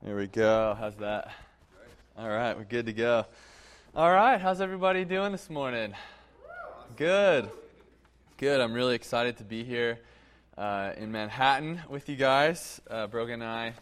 [0.00, 0.76] There we go.
[0.78, 1.32] How's that?
[2.16, 3.26] All right, we're good to go.
[3.96, 5.92] All right, how's everybody doing this morning?
[6.94, 7.50] Good.
[8.36, 8.60] Good.
[8.60, 9.98] I'm really excited to be here
[10.56, 12.80] uh, in Manhattan with you guys.
[12.88, 13.74] Uh, Brogan and I,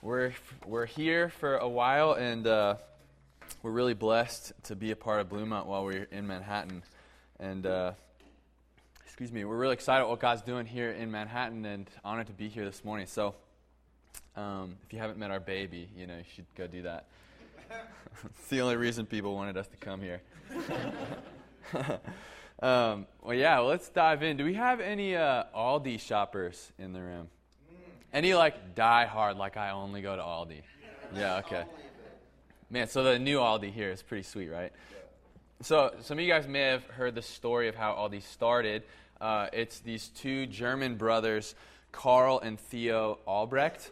[0.00, 0.32] we're,
[0.64, 2.76] we're here for a while, and uh,
[3.62, 6.82] we're really blessed to be a part of Bluemont while we're in Manhattan.
[7.38, 7.92] And, uh,
[9.04, 12.48] excuse me, we're really excited what God's doing here in Manhattan and honored to be
[12.48, 13.06] here this morning.
[13.06, 13.34] So,
[14.36, 17.06] um, if you haven't met our baby, you know, you should go do that.
[18.24, 20.20] it's the only reason people wanted us to come here.
[22.62, 24.36] um, well, yeah, well, let's dive in.
[24.36, 27.28] Do we have any uh, Aldi shoppers in the room?
[28.12, 30.62] Any like die hard, like I only go to Aldi?
[31.14, 31.64] Yeah, okay.
[32.70, 34.72] Man, so the new Aldi here is pretty sweet, right?
[35.60, 38.84] So, some of you guys may have heard the story of how Aldi started.
[39.20, 41.54] Uh, it's these two German brothers,
[41.90, 43.90] Karl and Theo Albrecht.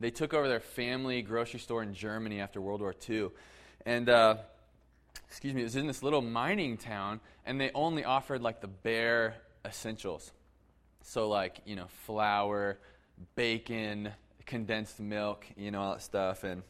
[0.00, 3.28] They took over their family grocery store in Germany after World War II.
[3.86, 4.36] And, uh,
[5.28, 8.68] excuse me, it was in this little mining town, and they only offered like the
[8.68, 10.32] bare essentials.
[11.02, 12.78] So, like, you know, flour,
[13.36, 14.10] bacon,
[14.46, 16.44] condensed milk, you know, all that stuff.
[16.44, 16.62] And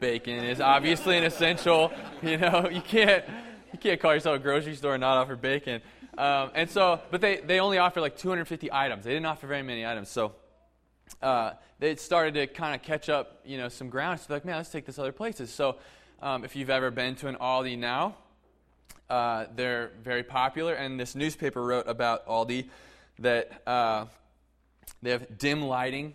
[0.00, 1.92] bacon is obviously an essential.
[2.22, 3.24] You know, you can't,
[3.72, 5.80] you can't call yourself a grocery store and not offer bacon.
[6.18, 9.04] Um, and so, but they, they only offer like 250 items.
[9.04, 10.10] They didn't offer very many items.
[10.10, 10.34] So,
[11.22, 14.20] uh, they started to kind of catch up, you know, some ground.
[14.20, 15.50] So they're like, man, let's take this other places.
[15.52, 15.76] So
[16.22, 18.16] um, if you've ever been to an Aldi now,
[19.08, 20.74] uh, they're very popular.
[20.74, 22.68] And this newspaper wrote about Aldi
[23.18, 24.06] that uh,
[25.02, 26.14] they have dim lighting,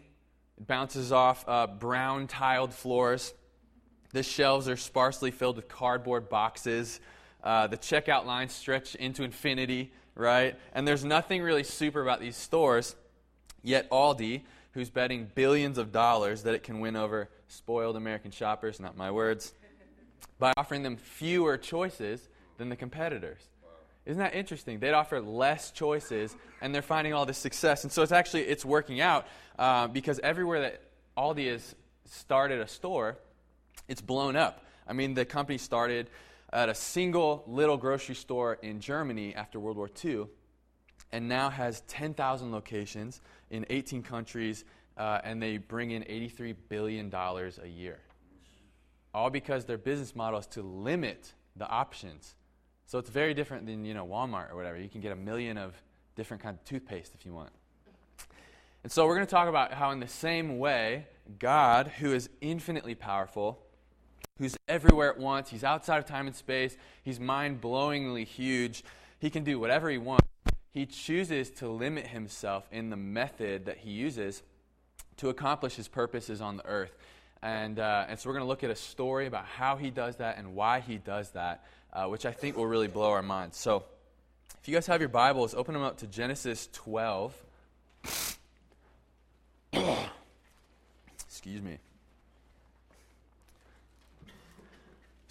[0.58, 3.34] it bounces off uh, brown tiled floors.
[4.14, 7.00] The shelves are sparsely filled with cardboard boxes.
[7.44, 10.56] Uh, the checkout lines stretch into infinity, right?
[10.74, 12.96] And there's nothing really super about these stores.
[13.62, 14.44] Yet Aldi
[14.76, 19.10] who's betting billions of dollars that it can win over spoiled American shoppers, not my
[19.10, 19.54] words,
[20.38, 22.28] by offering them fewer choices
[22.58, 23.40] than the competitors.
[24.06, 24.80] Isn't that interesting?
[24.80, 27.84] They'd offer less choices, and they're finding all this success.
[27.84, 29.26] And so it's actually it's working out
[29.58, 30.82] uh, because everywhere that
[31.18, 31.74] Aldi has
[32.04, 33.18] started a store,
[33.88, 34.66] it's blown up.
[34.86, 36.10] I mean, the company started
[36.52, 40.26] at a single little grocery store in Germany after World War II,
[41.14, 44.66] and now has 10,000 locations in 18 countries,
[44.98, 48.00] uh, and they bring in $83 billion a year.
[49.14, 52.36] All because their business model is to limit the options.
[52.86, 54.78] So it's very different than you know Walmart or whatever.
[54.78, 55.74] You can get a million of
[56.16, 57.52] different kinds of toothpaste if you want.
[58.84, 61.08] And so we're going to talk about how, in the same way,
[61.40, 63.60] God, who is infinitely powerful,
[64.38, 68.84] who's everywhere at once, he's outside of time and space, he's mind blowingly huge,
[69.18, 70.28] he can do whatever he wants
[70.76, 74.44] he chooses to limit himself in the method that he uses
[75.16, 76.94] to accomplish his purposes on the earth.
[77.42, 80.18] And, uh, and so we're going to look at a story about how he does
[80.18, 81.64] that and why he does that,
[81.94, 83.56] uh, which I think will really blow our minds.
[83.56, 83.86] So
[84.60, 87.34] if you guys have your Bibles, open them up to Genesis 12.
[91.26, 91.78] Excuse me.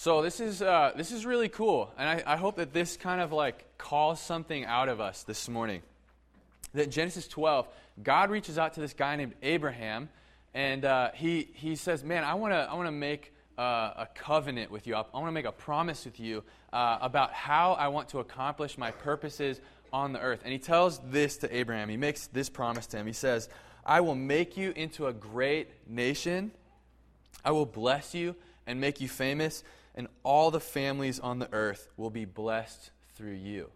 [0.05, 3.23] So this is uh, this is really cool, and I, I hope that this kind
[3.23, 5.81] of like calls something out of us this morning.
[6.75, 7.67] That Genesis 12,
[8.03, 10.11] God reaches out to this guy named Abraham,
[10.53, 13.63] and uh, he he says, "Man, I want to I want to make uh,
[13.97, 14.95] a covenant with you.
[14.95, 18.77] I want to make a promise with you uh, about how I want to accomplish
[18.77, 19.59] my purposes
[19.91, 21.89] on the earth." And he tells this to Abraham.
[21.89, 23.07] He makes this promise to him.
[23.07, 23.49] He says,
[23.87, 26.51] "I will make you into a great nation.
[27.43, 29.65] I will bless you and make you famous."
[29.95, 33.71] And all the families on the earth will be blessed through you.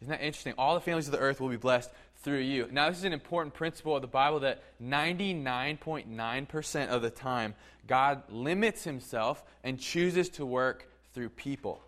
[0.00, 0.54] Isn't that interesting?
[0.58, 1.90] All the families of the earth will be blessed
[2.22, 2.68] through you.
[2.70, 7.54] Now, this is an important principle of the Bible that 99.9% of the time,
[7.86, 11.82] God limits himself and chooses to work through people.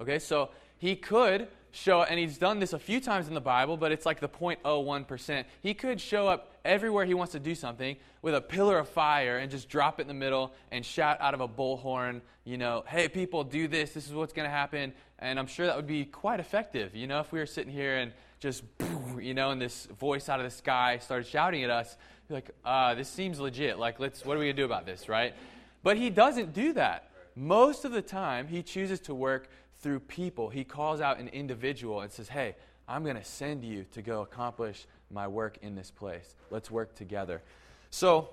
[0.00, 3.76] Okay, so he could show, and he's done this a few times in the Bible,
[3.76, 5.44] but it's like the 0.01%.
[5.62, 9.38] He could show up everywhere he wants to do something with a pillar of fire
[9.38, 12.84] and just drop it in the middle and shout out of a bullhorn, you know,
[12.86, 13.92] hey, people, do this.
[13.92, 14.92] This is what's going to happen.
[15.18, 17.96] And I'm sure that would be quite effective, you know, if we were sitting here
[17.96, 18.62] and just,
[19.20, 21.96] you know, and this voice out of the sky started shouting at us,
[22.28, 23.78] like, uh, this seems legit.
[23.78, 25.34] Like, let's, what are we going to do about this, right?
[25.82, 27.10] But he doesn't do that.
[27.34, 29.48] Most of the time, he chooses to work
[29.82, 30.48] through people.
[30.48, 32.54] He calls out an individual and says, hey,
[32.88, 36.34] I'm going to send you to go accomplish my work in this place.
[36.50, 37.42] Let's work together.
[37.90, 38.30] So,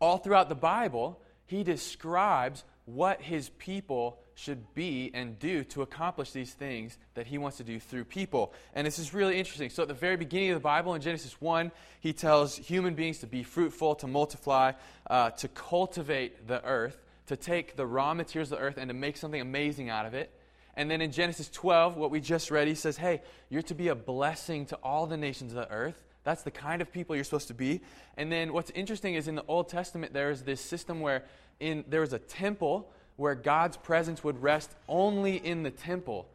[0.00, 6.30] all throughout the Bible, he describes what his people should be and do to accomplish
[6.30, 8.54] these things that he wants to do through people.
[8.74, 9.68] And this is really interesting.
[9.68, 11.70] So, at the very beginning of the Bible, in Genesis 1,
[12.00, 14.72] he tells human beings to be fruitful, to multiply,
[15.08, 18.94] uh, to cultivate the earth, to take the raw materials of the earth and to
[18.94, 20.30] make something amazing out of it.
[20.78, 23.20] And then in Genesis 12, what we just read, he says, Hey,
[23.50, 26.00] you're to be a blessing to all the nations of the earth.
[26.22, 27.80] That's the kind of people you're supposed to be.
[28.16, 31.24] And then what's interesting is in the Old Testament, there is this system where
[31.58, 36.28] in, there was a temple where God's presence would rest only in the temple.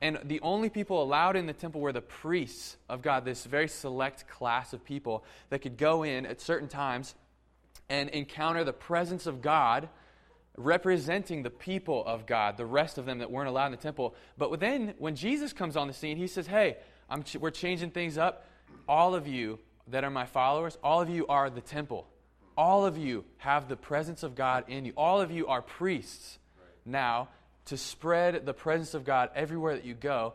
[0.00, 3.66] And the only people allowed in the temple were the priests of God, this very
[3.66, 7.16] select class of people that could go in at certain times
[7.88, 9.88] and encounter the presence of God
[10.56, 14.14] representing the people of God, the rest of them that weren't allowed in the temple.
[14.36, 16.76] But then when Jesus comes on the scene, he says, Hey,
[17.24, 18.46] ch- we're changing things up.
[18.88, 19.58] All of you
[19.88, 22.06] that are my followers, all of you are the temple.
[22.56, 24.92] All of you have the presence of God in you.
[24.96, 26.38] All of you are priests
[26.84, 27.28] now
[27.66, 30.34] to spread the presence of God everywhere that you go.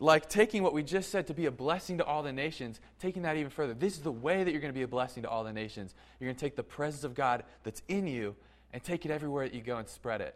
[0.00, 3.22] Like taking what we just said to be a blessing to all the nations, taking
[3.22, 3.74] that even further.
[3.74, 5.92] This is the way that you're going to be a blessing to all the nations.
[6.20, 8.36] You're going to take the presence of God that's in you
[8.72, 10.34] and take it everywhere that you go and spread it.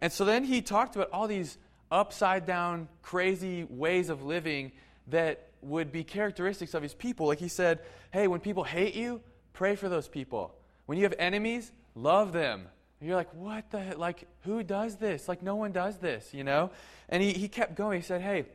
[0.00, 1.58] And so then he talked about all these
[1.90, 4.72] upside down, crazy ways of living
[5.08, 7.26] that would be characteristics of his people.
[7.26, 9.20] Like he said, hey, when people hate you,
[9.52, 10.54] pray for those people.
[10.86, 12.66] When you have enemies, love them.
[13.00, 15.28] And you're like, what the like who does this?
[15.28, 16.70] Like no one does this, you know?
[17.08, 18.00] And he, he kept going.
[18.00, 18.46] He said, Hey,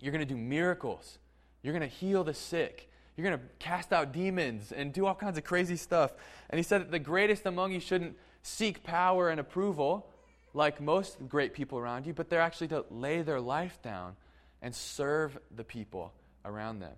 [0.00, 1.18] you're gonna do miracles.
[1.62, 2.90] You're gonna heal the sick.
[3.16, 6.12] You're gonna cast out demons and do all kinds of crazy stuff.
[6.50, 8.16] And he said that the greatest among you shouldn't
[8.48, 10.08] seek power and approval
[10.54, 14.16] like most great people around you, but they're actually to lay their life down
[14.62, 16.12] and serve the people
[16.44, 16.94] around them.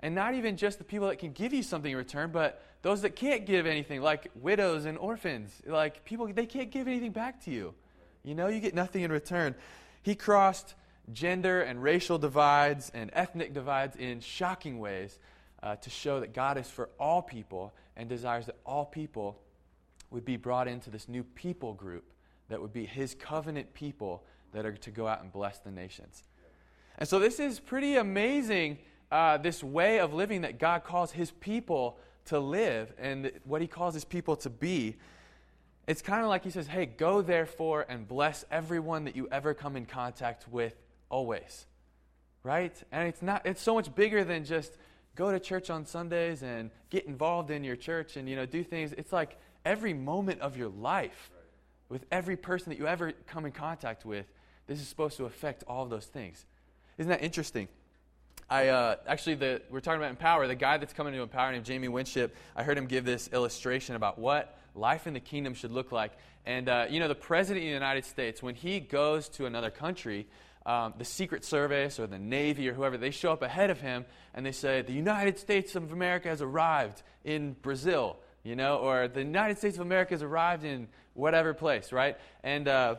[0.00, 3.02] And not even just the people that can give you something in return, but those
[3.02, 5.50] that can't give anything, like widows and orphans.
[5.66, 7.74] Like people, they can't give anything back to you.
[8.22, 9.54] You know, you get nothing in return.
[10.02, 10.74] He crossed
[11.12, 15.18] gender and racial divides and ethnic divides in shocking ways
[15.62, 19.38] uh, to show that God is for all people and desires that all people
[20.14, 22.04] would be brought into this new people group
[22.48, 26.22] that would be his covenant people that are to go out and bless the nations.
[26.98, 28.78] And so this is pretty amazing,
[29.10, 33.66] uh, this way of living that God calls his people to live and what he
[33.66, 34.96] calls his people to be.
[35.86, 39.52] It's kind of like he says, hey, go therefore and bless everyone that you ever
[39.52, 40.74] come in contact with
[41.10, 41.66] always.
[42.44, 42.80] Right?
[42.92, 44.78] And it's not it's so much bigger than just
[45.16, 48.62] go to church on Sundays and get involved in your church and you know do
[48.62, 48.92] things.
[48.92, 51.30] It's like every moment of your life,
[51.88, 54.26] with every person that you ever come in contact with,
[54.66, 56.44] this is supposed to affect all of those things.
[56.98, 57.68] Isn't that interesting?
[58.48, 60.46] I uh, actually, the, we're talking about Empower.
[60.46, 63.96] The guy that's coming to Empower named Jamie Winship, I heard him give this illustration
[63.96, 66.12] about what life in the kingdom should look like.
[66.46, 69.70] And, uh, you know, the president of the United States, when he goes to another
[69.70, 70.26] country,
[70.66, 74.04] um, the Secret Service or the Navy or whoever, they show up ahead of him
[74.34, 79.08] and they say, The United States of America has arrived in Brazil you know, or
[79.08, 82.16] the United States of America has arrived in whatever place, right?
[82.42, 82.96] And uh,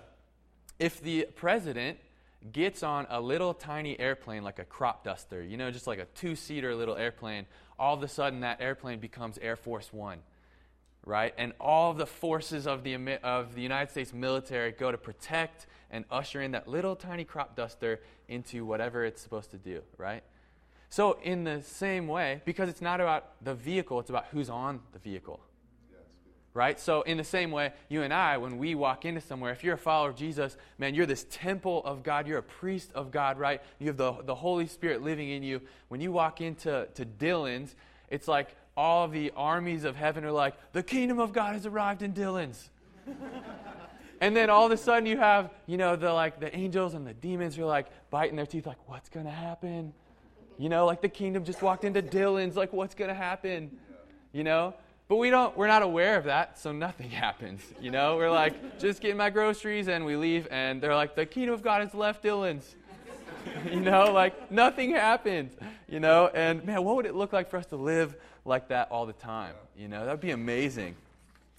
[0.79, 1.99] if the president
[2.51, 6.05] gets on a little tiny airplane like a crop duster, you know, just like a
[6.15, 7.45] two seater little airplane,
[7.77, 10.19] all of a sudden that airplane becomes Air Force One,
[11.05, 11.33] right?
[11.37, 16.05] And all the forces of the, of the United States military go to protect and
[16.09, 20.23] usher in that little tiny crop duster into whatever it's supposed to do, right?
[20.89, 24.79] So, in the same way, because it's not about the vehicle, it's about who's on
[24.93, 25.39] the vehicle.
[26.53, 26.79] Right?
[26.79, 29.73] So, in the same way, you and I, when we walk into somewhere, if you're
[29.73, 32.27] a follower of Jesus, man, you're this temple of God.
[32.27, 33.61] You're a priest of God, right?
[33.77, 35.61] You have the, the Holy Spirit living in you.
[35.89, 37.75] When you walk into to Dillons,
[38.09, 42.01] it's like all the armies of heaven are like, the kingdom of God has arrived
[42.01, 42.69] in Dillons.
[44.21, 47.05] and then all of a sudden you have, you know, the like the angels and
[47.05, 49.93] the demons are like biting their teeth, like, what's gonna happen?
[50.57, 53.77] You know, like the kingdom just walked into Dillons, like what's going to happen?
[54.31, 54.73] You know?
[55.07, 57.61] But we don't we're not aware of that, so nothing happens.
[57.81, 58.17] You know?
[58.17, 61.61] We're like just getting my groceries and we leave and they're like the kingdom of
[61.61, 62.75] God has left Dillons.
[63.71, 65.51] you know, like nothing happened,
[65.87, 66.29] you know?
[66.33, 69.13] And man, what would it look like for us to live like that all the
[69.13, 69.53] time?
[69.77, 70.95] You know, that'd be amazing.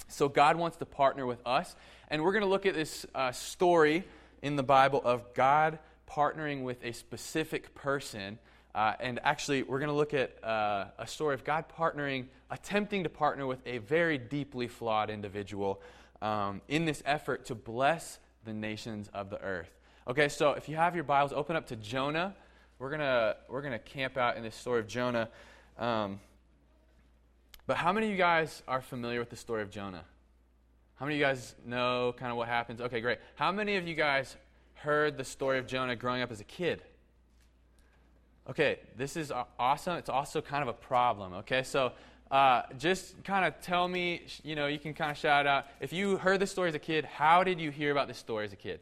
[0.09, 1.75] So God wants to partner with us,
[2.09, 4.05] and we're going to look at this uh, story
[4.43, 8.38] in the Bible of God partnering with a specific person
[8.76, 13.04] uh, and actually, we're going to look at uh, a story of God partnering, attempting
[13.04, 15.80] to partner with a very deeply flawed individual
[16.21, 19.71] um, in this effort to bless the nations of the earth.
[20.06, 22.35] Okay, so if you have your Bibles, open up to Jonah.
[22.78, 25.30] We're going to we're gonna camp out in this story of Jonah.
[25.78, 26.21] Um,
[27.66, 30.04] but how many of you guys are familiar with the story of Jonah?
[30.97, 32.83] How many of you guys know kind of what happens?
[32.83, 33.21] Okay, great.
[33.37, 34.37] How many of you guys
[34.75, 36.83] heard the story of Jonah growing up as a kid?
[38.49, 39.97] Okay, this is awesome.
[39.97, 41.33] It's also kind of a problem.
[41.35, 41.93] Okay, so
[42.31, 45.67] uh, just kind of tell me, you know, you can kind of shout out.
[45.81, 48.45] If you heard this story as a kid, how did you hear about this story
[48.45, 48.79] as a kid?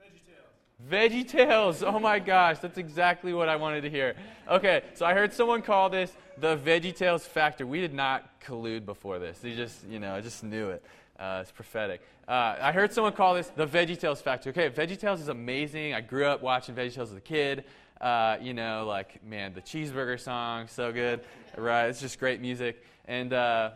[0.00, 1.24] Veggie Tales.
[1.24, 4.14] Veggie Tales, oh my gosh, that's exactly what I wanted to hear.
[4.50, 7.66] Okay, so I heard someone call this the Veggie Tales Factor.
[7.66, 9.44] We did not collude before this.
[9.44, 10.82] You just, you know, I just knew it.
[11.18, 12.00] Uh, it's prophetic.
[12.26, 14.50] Uh, I heard someone call this the Veggie Tales Factor.
[14.50, 15.94] Okay, Veggie Tales is amazing.
[15.94, 17.64] I grew up watching Veggie Tales as a kid.
[18.00, 21.20] Uh, you know, like, man, the cheeseburger song, so good,
[21.56, 21.86] right?
[21.86, 22.82] It's just great music.
[23.06, 23.70] And, uh,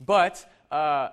[0.00, 1.10] but uh,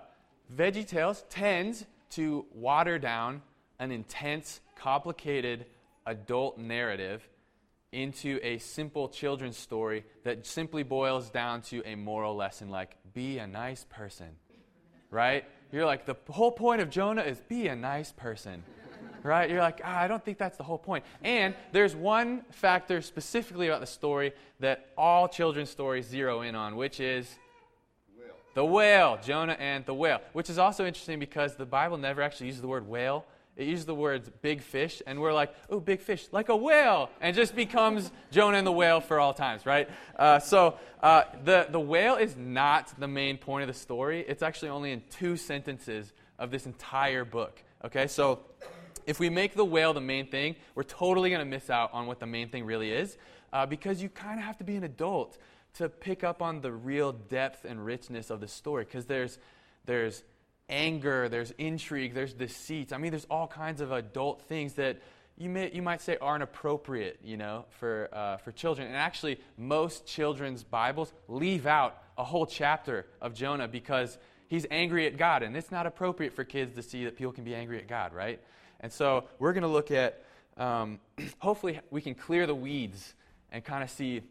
[0.56, 3.42] Veggie Tales tends to water down
[3.80, 5.66] an intense, complicated
[6.06, 7.28] adult narrative
[7.92, 13.40] into a simple children's story that simply boils down to a moral lesson like, be
[13.40, 14.30] a nice person,
[15.10, 15.44] right?
[15.72, 18.64] You're like, the whole point of Jonah is be a nice person
[19.24, 19.50] right?
[19.50, 21.04] You're like, ah, I don't think that's the whole point.
[21.24, 26.76] And there's one factor specifically about the story that all children's stories zero in on,
[26.76, 27.38] which is
[28.18, 28.36] whale.
[28.54, 32.48] the whale, Jonah and the whale, which is also interesting because the Bible never actually
[32.48, 33.26] uses the word whale.
[33.58, 37.10] It uses the words big fish, and we're like, oh, big fish, like a whale,
[37.20, 39.90] and just becomes Jonah and the whale for all times, right?
[40.18, 44.24] Uh, so uh, the, the whale is not the main point of the story.
[44.26, 47.62] It's actually only in two sentences of this entire book.
[47.84, 48.40] Okay, so
[49.06, 52.08] if we make the whale the main thing, we're totally going to miss out on
[52.08, 53.18] what the main thing really is
[53.54, 55.38] uh, because you kind of have to be an adult
[55.76, 59.38] to pick up on the real depth and richness of the story because there's,
[59.86, 60.24] there's
[60.70, 62.94] anger, there's intrigue, there's deceit.
[62.94, 65.00] I mean, there's all kinds of adult things that
[65.38, 68.88] you, may, you might say aren't appropriate, you know, for, uh, for children.
[68.88, 74.18] And actually, most children's Bibles leave out a whole chapter of Jonah because
[74.48, 77.44] he's angry at God, and it's not appropriate for kids to see that people can
[77.44, 78.40] be angry at God, right?
[78.82, 80.24] And so we're going to look at,
[80.58, 81.00] um,
[81.40, 83.14] hopefully, we can clear the weeds
[83.52, 84.22] and kind of see,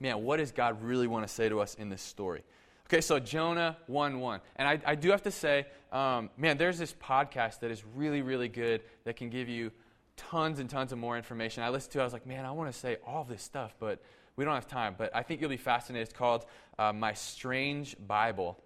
[0.00, 2.42] man, what does God really want to say to us in this story?
[2.86, 4.40] Okay, so Jonah 1 1.
[4.56, 8.22] And I, I do have to say, um, man, there's this podcast that is really,
[8.22, 9.72] really good that can give you
[10.16, 11.62] tons and tons of more information.
[11.62, 13.74] I listened to it, I was like, man, I want to say all this stuff,
[13.78, 14.02] but
[14.36, 14.94] we don't have time.
[14.96, 16.08] But I think you'll be fascinated.
[16.08, 16.46] It's called
[16.78, 18.58] uh, My Strange Bible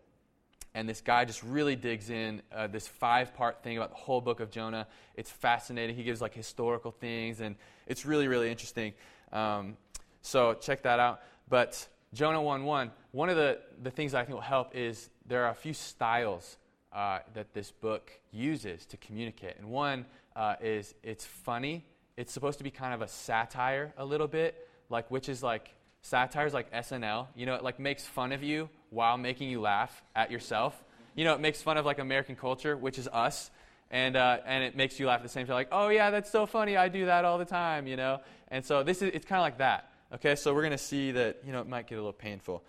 [0.76, 4.20] and this guy just really digs in uh, this five part thing about the whole
[4.20, 4.86] book of jonah.
[5.14, 5.96] It's fascinating.
[5.96, 7.56] He gives like historical things and
[7.86, 8.92] it's really really interesting.
[9.32, 9.78] Um,
[10.20, 11.22] so check that out.
[11.48, 15.44] But jonah 1 1 one of the, the things i think will help is there
[15.44, 16.56] are a few styles
[16.92, 19.56] uh, that this book uses to communicate.
[19.58, 20.04] And one
[20.36, 21.86] uh, is it's funny.
[22.18, 25.70] It's supposed to be kind of a satire a little bit like which is like
[26.06, 29.60] satire is like snl you know it like makes fun of you while making you
[29.60, 30.74] laugh at yourself.
[31.14, 33.50] You know, it makes fun of like American culture, which is us,
[33.90, 35.54] and uh, and it makes you laugh at the same time.
[35.54, 36.76] Like, oh yeah, that's so funny.
[36.76, 37.86] I do that all the time.
[37.86, 39.92] You know, and so this is it's kind of like that.
[40.14, 42.64] Okay, so we're gonna see that you know it might get a little painful.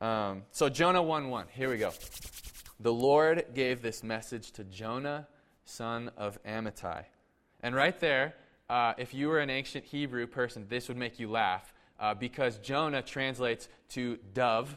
[0.00, 1.46] Um, so Jonah one one.
[1.52, 1.92] Here we go.
[2.80, 5.26] The Lord gave this message to Jonah,
[5.64, 7.04] son of Amittai,
[7.62, 8.34] and right there,
[8.70, 12.58] uh, if you were an ancient Hebrew person, this would make you laugh uh, because
[12.58, 14.76] Jonah translates to dove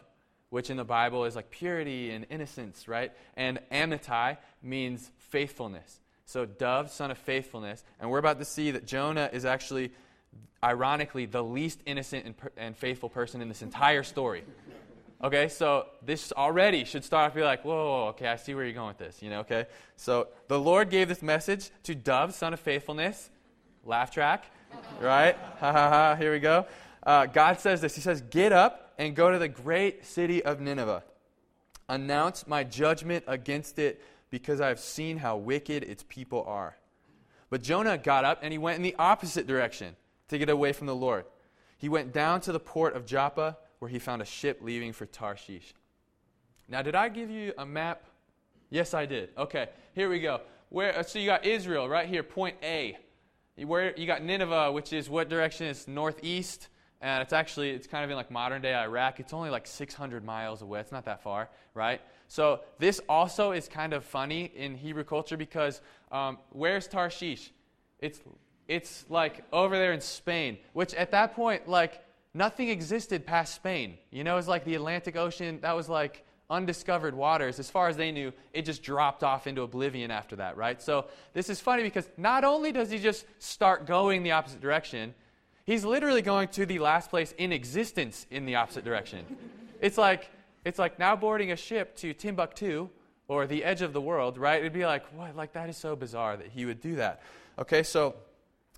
[0.51, 3.13] which in the Bible is like purity and innocence, right?
[3.35, 5.99] And Amittai means faithfulness.
[6.25, 7.83] So, dove, son of faithfulness.
[7.99, 9.91] And we're about to see that Jonah is actually,
[10.61, 14.43] ironically, the least innocent and, per- and faithful person in this entire story.
[15.23, 18.73] Okay, so this already should start off be like, whoa, okay, I see where you're
[18.73, 19.67] going with this, you know, okay?
[19.95, 23.29] So the Lord gave this message to Dove, son of faithfulness.
[23.85, 24.45] Laugh track,
[24.99, 25.37] right?
[25.59, 26.65] Ha ha ha, here we go.
[27.03, 30.59] Uh, God says this He says, Get up and go to the great city of
[30.59, 31.03] Nineveh.
[31.89, 36.77] Announce my judgment against it because I have seen how wicked its people are.
[37.49, 39.95] But Jonah got up and he went in the opposite direction
[40.29, 41.25] to get away from the Lord.
[41.77, 45.05] He went down to the port of Joppa where he found a ship leaving for
[45.05, 45.73] Tarshish.
[46.69, 48.03] Now, did I give you a map?
[48.69, 49.29] Yes, I did.
[49.37, 50.41] Okay, here we go.
[50.69, 52.97] Where, uh, so you got Israel right here, point A.
[53.57, 55.67] Where you got Nineveh, which is what direction?
[55.67, 56.69] It's northeast
[57.01, 59.19] and it's actually it's kind of in like modern day Iraq.
[59.19, 60.79] It's only like 600 miles away.
[60.79, 62.01] It's not that far, right?
[62.27, 65.81] So this also is kind of funny in Hebrew culture because
[66.11, 67.51] um, where's Tarshish?
[67.99, 68.21] It's
[68.67, 72.03] it's like over there in Spain, which at that point like
[72.33, 73.97] nothing existed past Spain.
[74.11, 75.59] You know, it's like the Atlantic Ocean.
[75.61, 77.59] That was like undiscovered waters.
[77.59, 80.81] As far as they knew, it just dropped off into oblivion after that, right?
[80.81, 85.15] So this is funny because not only does he just start going the opposite direction,
[85.65, 89.25] He's literally going to the last place in existence in the opposite direction.
[89.79, 90.29] It's like,
[90.65, 92.89] it's like now boarding a ship to Timbuktu
[93.27, 94.59] or the edge of the world, right?
[94.59, 95.35] It'd be like, what?
[95.35, 97.21] Like, that is so bizarre that he would do that.
[97.57, 98.15] Okay, so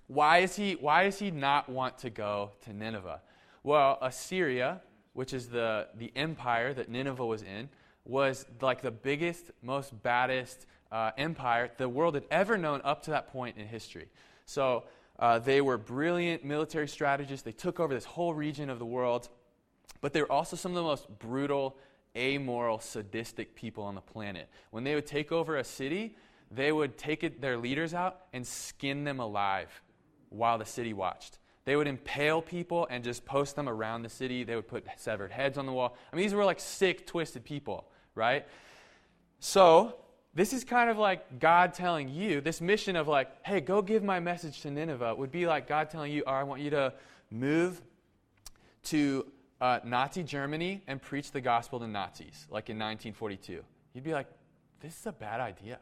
[0.08, 3.22] why is he, why does he not want to go to Nineveh?
[3.64, 4.82] Well, Assyria,
[5.14, 7.70] which is the, the empire that Nineveh was in,
[8.06, 13.12] was like the biggest, most baddest uh, empire the world had ever known up to
[13.12, 14.08] that point in history.
[14.46, 14.84] So
[15.20, 17.44] uh, they were brilliant military strategists.
[17.44, 19.30] They took over this whole region of the world,
[20.02, 21.78] but they were also some of the most brutal,
[22.18, 24.50] amoral, sadistic people on the planet.
[24.72, 26.18] When they would take over a city,
[26.52, 29.70] they would take it, their leaders out and skin them alive
[30.30, 31.40] while the city watched.
[31.66, 34.44] They would impale people and just post them around the city.
[34.44, 35.96] They would put severed heads on the wall.
[36.12, 38.46] I mean, these were like sick, twisted people, right?
[39.40, 39.96] So,
[40.36, 44.04] this is kind of like God telling you, this mission of like, hey, go give
[44.04, 46.94] my message to Nineveh would be like God telling you, oh, I want you to
[47.30, 47.82] move
[48.86, 49.28] to
[49.62, 53.64] uh, Nazi Germany and preach the gospel to Nazis, like in 1942.
[53.94, 54.28] You'd be like,
[54.82, 55.80] this is a bad idea,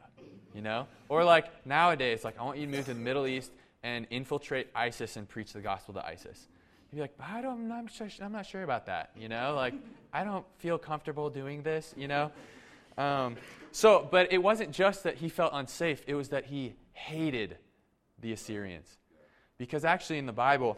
[0.54, 0.88] you know?
[1.10, 3.52] Or like nowadays, like, I want you to move to the Middle East
[3.84, 6.48] and infiltrate ISIS and preach the gospel to ISIS.
[6.92, 9.56] You'd be like, I don't, I'm not, sure, I'm not sure about that, you know?
[9.56, 9.74] Like,
[10.14, 12.32] I don't feel comfortable doing this, you know?
[12.98, 13.38] Um,
[13.72, 17.58] so, but it wasn't just that he felt unsafe, it was that he hated
[18.20, 18.98] the Assyrians.
[19.58, 20.78] Because actually, in the Bible,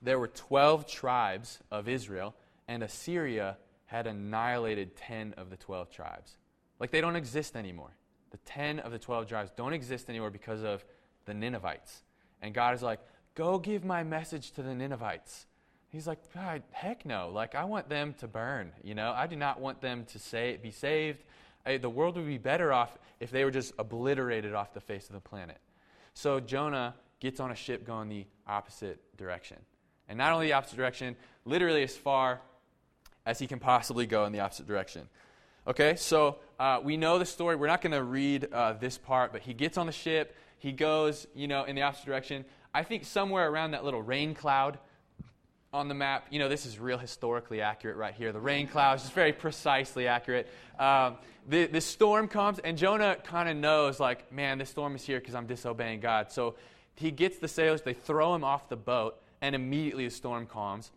[0.00, 2.34] there were 12 tribes of Israel,
[2.68, 3.56] and Assyria
[3.86, 6.36] had annihilated 10 of the 12 tribes.
[6.78, 7.96] Like, they don't exist anymore.
[8.30, 10.84] The 10 of the 12 tribes don't exist anymore because of
[11.26, 12.02] the Ninevites.
[12.40, 13.00] And God is like,
[13.34, 15.46] go give my message to the Ninevites.
[15.90, 16.18] He's like,
[16.70, 17.30] heck no.
[17.32, 18.72] Like, I want them to burn.
[18.82, 21.22] You know, I do not want them to say, be saved.
[21.64, 25.06] I, the world would be better off if they were just obliterated off the face
[25.08, 25.58] of the planet.
[26.14, 29.58] So Jonah gets on a ship going the opposite direction.
[30.08, 32.40] And not only the opposite direction, literally as far
[33.24, 35.08] as he can possibly go in the opposite direction.
[35.66, 37.54] Okay, so uh, we know the story.
[37.54, 40.34] We're not going to read uh, this part, but he gets on the ship.
[40.58, 42.44] He goes, you know, in the opposite direction.
[42.74, 44.78] I think somewhere around that little rain cloud
[45.72, 46.26] on the map.
[46.30, 48.32] You know, this is real historically accurate right here.
[48.32, 50.48] The rain clouds, just very precisely accurate.
[50.78, 51.16] Um,
[51.48, 55.18] the, the storm comes, and Jonah kind of knows, like, man, this storm is here
[55.18, 56.30] because I'm disobeying God.
[56.30, 56.56] So
[56.94, 60.90] he gets the sailors, they throw him off the boat, and immediately the storm calms.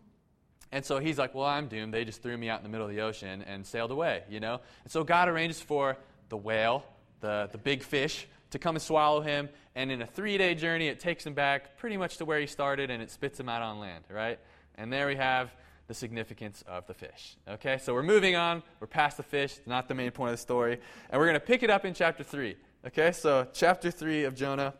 [0.72, 1.94] And so he's like, well, I'm doomed.
[1.94, 4.40] They just threw me out in the middle of the ocean and sailed away, you
[4.40, 4.60] know?
[4.84, 5.96] And so God arranges for
[6.28, 6.84] the whale,
[7.20, 9.48] the, the big fish, to come and swallow him.
[9.74, 12.46] And in a three day journey, it takes him back pretty much to where he
[12.46, 14.38] started and it spits him out on land, right?
[14.76, 15.54] And there we have
[15.86, 17.36] the significance of the fish.
[17.48, 18.62] Okay, so we're moving on.
[18.80, 20.78] We're past the fish, it's not the main point of the story.
[21.10, 22.56] And we're going to pick it up in chapter 3.
[22.86, 24.74] Okay, so chapter 3 of Jonah.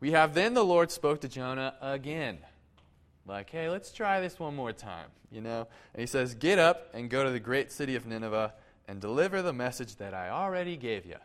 [0.00, 2.38] We have then the Lord spoke to Jonah again.
[3.26, 5.66] Like, hey, let's try this one more time, you know?
[5.94, 8.54] And he says, Get up and go to the great city of Nineveh
[8.86, 11.16] and deliver the message that I already gave you.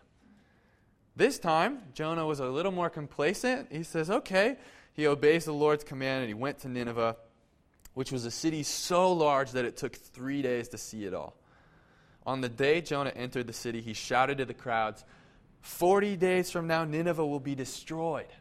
[1.15, 3.71] This time, Jonah was a little more complacent.
[3.71, 4.57] He says, Okay,
[5.01, 7.17] he obeys the Lord's command and he went to Nineveh,
[7.95, 11.35] which was a city so large that it took three days to see it all.
[12.25, 15.03] On the day Jonah entered the city, he shouted to the crowds,
[15.61, 18.31] 40 days from now, Nineveh will be destroyed.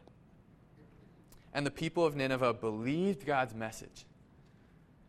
[1.51, 4.05] And the people of Nineveh believed God's message.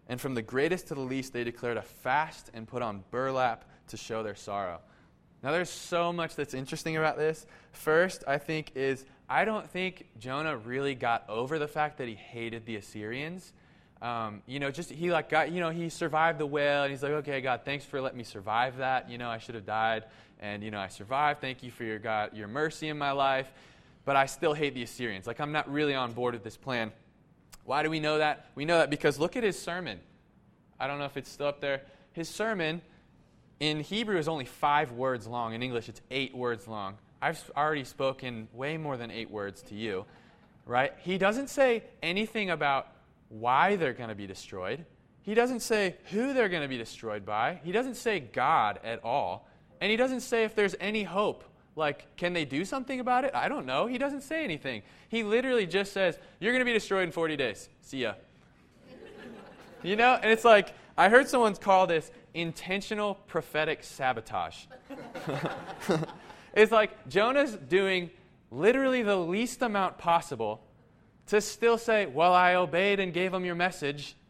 [0.08, 3.66] And from the greatest to the least, they declared a fast and put on burlap
[3.88, 4.80] to show their sorrow.
[5.42, 7.44] Now, there's so much that's interesting about this.
[7.72, 12.14] First, I think, is I don't think Jonah really got over the fact that he
[12.14, 13.54] hated the Assyrians.
[14.02, 17.02] Um, you know, just he like got, you know, he survived the whale, and he's
[17.02, 19.08] like, okay, God, thanks for letting me survive that.
[19.08, 20.04] You know, I should have died,
[20.38, 21.40] and you know, I survived.
[21.40, 23.50] Thank you for your God, your mercy in my life.
[24.04, 25.26] But I still hate the Assyrians.
[25.26, 26.92] Like, I'm not really on board with this plan.
[27.64, 28.50] Why do we know that?
[28.54, 29.98] We know that because look at his sermon.
[30.78, 31.80] I don't know if it's still up there.
[32.12, 32.82] His sermon
[33.60, 35.54] in Hebrew is only five words long.
[35.54, 36.98] In English, it's eight words long.
[37.22, 40.04] I've already spoken way more than eight words to you,
[40.66, 40.92] right?
[40.98, 42.88] He doesn't say anything about
[43.28, 44.84] why they're going to be destroyed.
[45.22, 47.60] He doesn't say who they're going to be destroyed by.
[47.62, 49.48] He doesn't say God at all.
[49.80, 51.44] And he doesn't say if there's any hope.
[51.76, 53.30] Like, can they do something about it?
[53.34, 53.86] I don't know.
[53.86, 54.82] He doesn't say anything.
[55.08, 57.68] He literally just says, You're going to be destroyed in 40 days.
[57.82, 58.14] See ya.
[59.82, 60.18] you know?
[60.20, 64.66] And it's like, I heard someone call this intentional prophetic sabotage.
[66.54, 68.10] It's like Jonah's doing
[68.50, 70.62] literally the least amount possible
[71.26, 74.14] to still say, Well, I obeyed and gave them your message.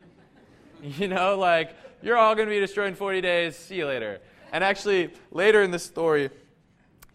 [0.84, 3.54] You know, like, you're all going to be destroyed in 40 days.
[3.54, 4.20] See you later.
[4.50, 6.28] And actually, later in the story,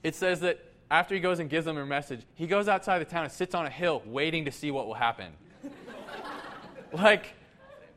[0.03, 3.05] it says that after he goes and gives them their message, he goes outside the
[3.05, 5.33] town and sits on a hill waiting to see what will happen.
[6.93, 7.25] like,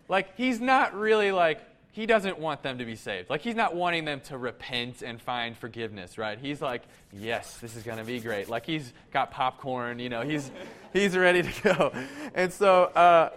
[0.08, 1.60] like he's not really like
[1.92, 3.30] he doesn't want them to be saved.
[3.30, 6.38] Like, he's not wanting them to repent and find forgiveness, right?
[6.38, 8.48] He's like, yes, this is going to be great.
[8.48, 10.50] Like, he's got popcorn, you know, he's,
[10.92, 11.92] he's ready to go.
[12.32, 13.30] And so, uh,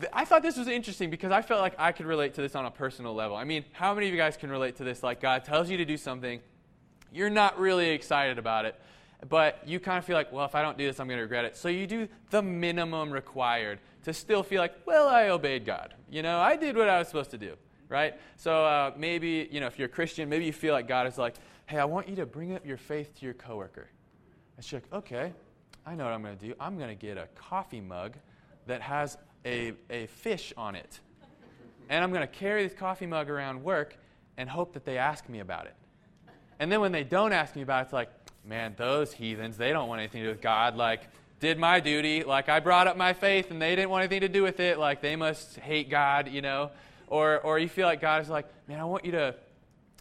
[0.00, 2.54] th- I thought this was interesting because I felt like I could relate to this
[2.54, 3.36] on a personal level.
[3.36, 5.02] I mean, how many of you guys can relate to this?
[5.02, 6.40] Like, God tells you to do something,
[7.12, 8.74] you're not really excited about it,
[9.28, 11.22] but you kind of feel like, well, if I don't do this, I'm going to
[11.22, 11.56] regret it.
[11.58, 15.92] So you do the minimum required to still feel like, well, I obeyed God.
[16.08, 17.56] You know, I did what I was supposed to do
[17.88, 18.14] right?
[18.36, 21.18] So uh, maybe, you know, if you're a Christian, maybe you feel like God is
[21.18, 21.34] like,
[21.66, 23.88] hey, I want you to bring up your faith to your coworker.
[24.56, 25.32] And she's like, okay,
[25.86, 26.54] I know what I'm going to do.
[26.58, 28.14] I'm going to get a coffee mug
[28.66, 31.00] that has a, a fish on it.
[31.88, 33.96] And I'm going to carry this coffee mug around work
[34.36, 35.74] and hope that they ask me about it.
[36.58, 38.10] And then when they don't ask me about it, it's like,
[38.44, 40.76] man, those heathens, they don't want anything to do with God.
[40.76, 41.02] Like,
[41.40, 42.24] did my duty.
[42.24, 44.78] Like, I brought up my faith and they didn't want anything to do with it.
[44.78, 46.70] Like, they must hate God, you know.
[47.10, 49.34] Or, or you feel like God is like, man, I want you to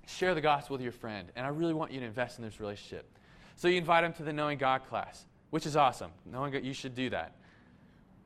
[0.05, 2.59] share the gospel with your friend, and I really want you to invest in this
[2.59, 3.09] relationship.
[3.55, 6.11] So you invite them to the Knowing God class, which is awesome.
[6.25, 7.35] Knowing God, you should do that.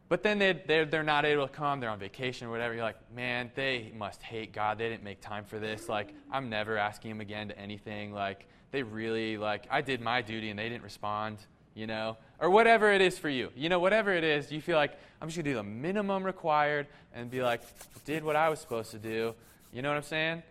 [0.10, 2.74] But then they, they're, they're not able to come, they're on vacation or whatever.
[2.74, 4.78] You're like, man, they must hate God.
[4.78, 5.88] They didn't make time for this.
[5.88, 8.12] Like, I'm never asking them again to anything.
[8.13, 11.38] Like, they really, like, I did my duty and they didn't respond,
[11.74, 12.18] you know?
[12.40, 13.50] Or whatever it is for you.
[13.56, 16.24] You know, whatever it is, you feel like, I'm just going to do the minimum
[16.24, 17.62] required and be like,
[18.06, 19.36] did what I was supposed to do.
[19.72, 20.44] You know what I'm saying?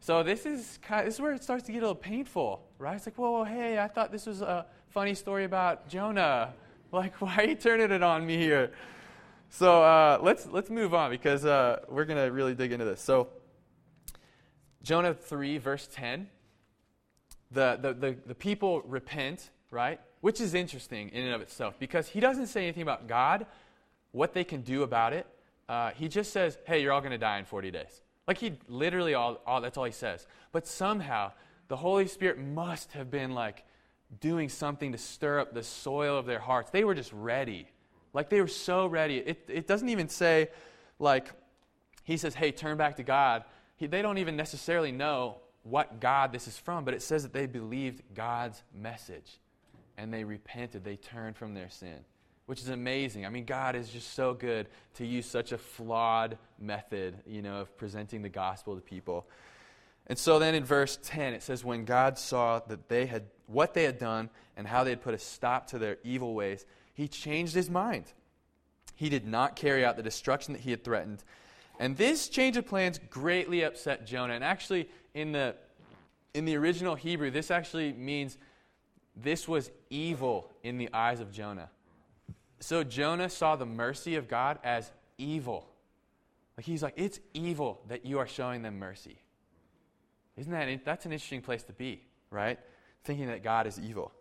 [0.00, 2.62] So this is kind of, this is where it starts to get a little painful,
[2.78, 2.96] right?
[2.96, 6.54] It's like, whoa, hey, I thought this was a funny story about Jonah.
[6.90, 8.72] Like, why are you turning it on me here?
[9.50, 13.02] So uh, let's let's move on because uh, we're gonna really dig into this.
[13.02, 13.28] So
[14.82, 16.28] Jonah three verse ten.
[17.50, 20.00] The, the, the, the people repent, right?
[20.20, 23.46] Which is interesting in and of itself because he doesn't say anything about God,
[24.12, 25.26] what they can do about it.
[25.68, 28.02] Uh, he just says, hey, you're all going to die in 40 days.
[28.26, 30.26] Like he literally, all, all, that's all he says.
[30.52, 31.32] But somehow,
[31.68, 33.64] the Holy Spirit must have been like
[34.20, 36.70] doing something to stir up the soil of their hearts.
[36.70, 37.68] They were just ready.
[38.12, 39.18] Like they were so ready.
[39.18, 40.48] It, it doesn't even say,
[40.98, 41.30] like,
[42.04, 43.44] he says, hey, turn back to God.
[43.76, 47.32] He, they don't even necessarily know what God this is from, but it says that
[47.34, 49.38] they believed God's message
[49.98, 50.84] and they repented.
[50.84, 51.98] They turned from their sin,
[52.46, 53.26] which is amazing.
[53.26, 57.60] I mean, God is just so good to use such a flawed method, you know,
[57.60, 59.28] of presenting the gospel to people.
[60.06, 63.74] And so then in verse 10, it says, When God saw that they had what
[63.74, 67.08] they had done and how they had put a stop to their evil ways, he
[67.08, 68.04] changed his mind.
[68.94, 71.22] He did not carry out the destruction that he had threatened.
[71.78, 74.34] And this change of plans greatly upset Jonah.
[74.34, 75.54] And actually, in the,
[76.34, 78.38] in the original Hebrew, this actually means
[79.22, 81.70] this was evil in the eyes of Jonah.
[82.60, 85.68] So Jonah saw the mercy of God as evil.
[86.56, 89.18] Like he's like, it's evil that you are showing them mercy.
[90.36, 92.58] Isn't that that's an interesting place to be, right?
[93.04, 94.12] Thinking that God is evil.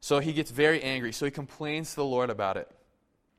[0.00, 1.12] So he gets very angry.
[1.12, 2.70] So he complains to the Lord about it.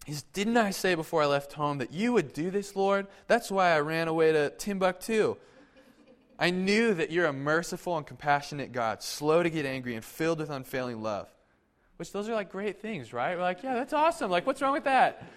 [0.05, 3.07] He says, Didn't I say before I left home that you would do this, Lord?
[3.27, 5.37] That's why I ran away to Timbuktu.
[6.41, 10.39] I knew that you're a merciful and compassionate God, slow to get angry and filled
[10.39, 11.27] with unfailing love.
[11.97, 13.35] Which those are like great things, right?
[13.35, 14.31] We're like, yeah, that's awesome.
[14.31, 15.27] Like, what's wrong with that?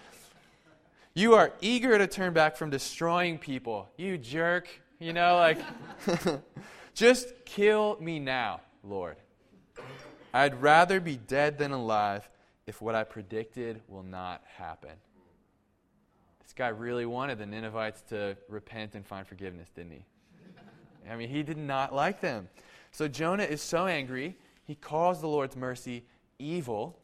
[1.13, 3.89] You are eager to turn back from destroying people.
[3.97, 4.69] You jerk.
[4.97, 5.59] You know, like,
[6.93, 9.17] just kill me now, Lord.
[10.33, 12.27] I'd rather be dead than alive
[12.65, 14.91] if what I predicted will not happen.
[16.41, 20.05] This guy really wanted the Ninevites to repent and find forgiveness, didn't he?
[21.09, 22.49] I mean, he did not like them.
[22.91, 26.05] So Jonah is so angry, he calls the Lord's mercy
[26.39, 26.99] evil.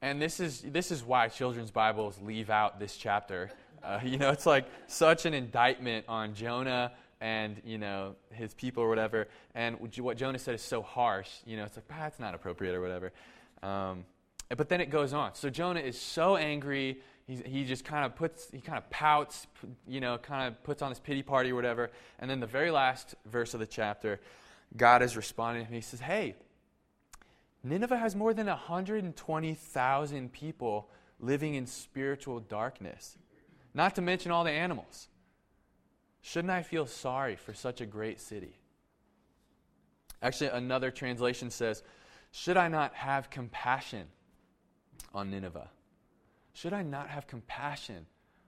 [0.00, 3.50] And this is, this is why children's Bibles leave out this chapter.
[3.82, 8.82] Uh, you know, it's like such an indictment on Jonah and, you know, his people
[8.82, 9.28] or whatever.
[9.54, 11.30] And what Jonah said is so harsh.
[11.46, 13.12] You know, it's like, ah, it's not appropriate or whatever.
[13.62, 14.04] Um,
[14.48, 15.34] but then it goes on.
[15.34, 16.98] So Jonah is so angry
[17.36, 19.46] he, he just kind of puts, he kind of pouts,
[19.86, 21.90] you know, kind of puts on his pity party or whatever.
[22.18, 24.20] And then the very last verse of the chapter,
[24.76, 25.72] God is responding him.
[25.72, 26.34] He says, Hey,
[27.64, 30.88] Nineveh has more than 120,000 people
[31.20, 33.16] living in spiritual darkness,
[33.72, 35.08] not to mention all the animals.
[36.20, 38.58] Shouldn't I feel sorry for such a great city?
[40.20, 41.82] Actually, another translation says,
[42.30, 44.06] Should I not have compassion
[45.14, 45.68] on Nineveh?
[46.52, 48.06] Should I not have compassion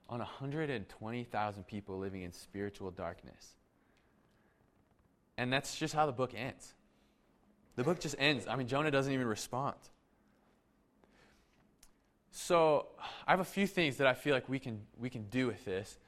[0.09, 3.55] on 120,000 people living in spiritual darkness?
[5.37, 6.75] And that's just how the book ends.
[7.77, 8.47] The book just ends.
[8.47, 9.77] I mean, Jonah doesn't even respond.
[12.31, 12.89] So,
[13.27, 15.65] I have a few things that I feel like we can, we can do with
[15.65, 15.99] this.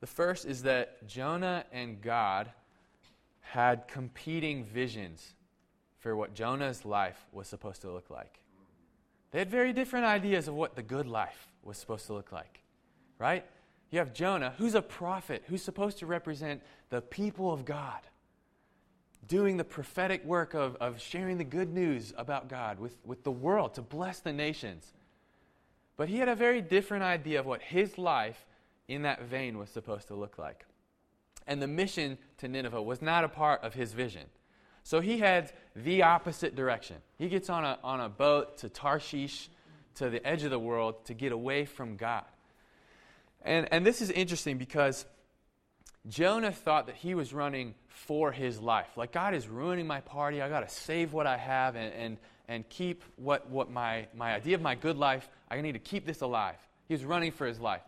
[0.00, 2.50] The first is that Jonah and God
[3.40, 5.34] had competing visions
[5.98, 8.40] for what Jonah's life was supposed to look like.
[9.34, 12.60] They had very different ideas of what the good life was supposed to look like,
[13.18, 13.44] right?
[13.90, 17.98] You have Jonah, who's a prophet, who's supposed to represent the people of God,
[19.26, 23.32] doing the prophetic work of, of sharing the good news about God with, with the
[23.32, 24.92] world to bless the nations.
[25.96, 28.46] But he had a very different idea of what his life
[28.86, 30.64] in that vein was supposed to look like.
[31.48, 34.26] And the mission to Nineveh was not a part of his vision.
[34.84, 36.96] So he heads the opposite direction.
[37.18, 39.48] He gets on a, on a boat to Tarshish,
[39.96, 42.24] to the edge of the world, to get away from God.
[43.42, 45.06] And, and this is interesting because
[46.06, 48.88] Jonah thought that he was running for his life.
[48.96, 50.42] Like, God is ruining my party.
[50.42, 52.16] I got to save what I have and, and,
[52.46, 56.04] and keep what, what my, my idea of my good life, I need to keep
[56.04, 56.56] this alive.
[56.88, 57.82] He was running for his life.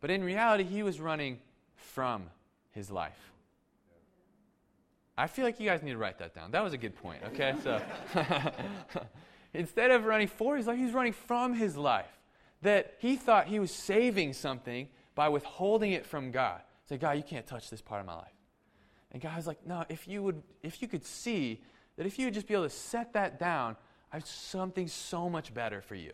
[0.00, 1.38] But in reality, he was running
[1.76, 2.24] from
[2.72, 3.18] his life.
[5.16, 6.50] I feel like you guys need to write that down.
[6.50, 7.54] That was a good point, okay?
[7.62, 7.80] So
[9.54, 12.10] instead of running for his life, he's running from his life.
[12.62, 16.62] That he thought he was saving something by withholding it from God.
[16.88, 18.32] Say, God, you can't touch this part of my life.
[19.12, 21.62] And God was like, no, if you would, if you could see
[21.96, 23.76] that if you would just be able to set that down,
[24.12, 26.12] I have something so much better for you.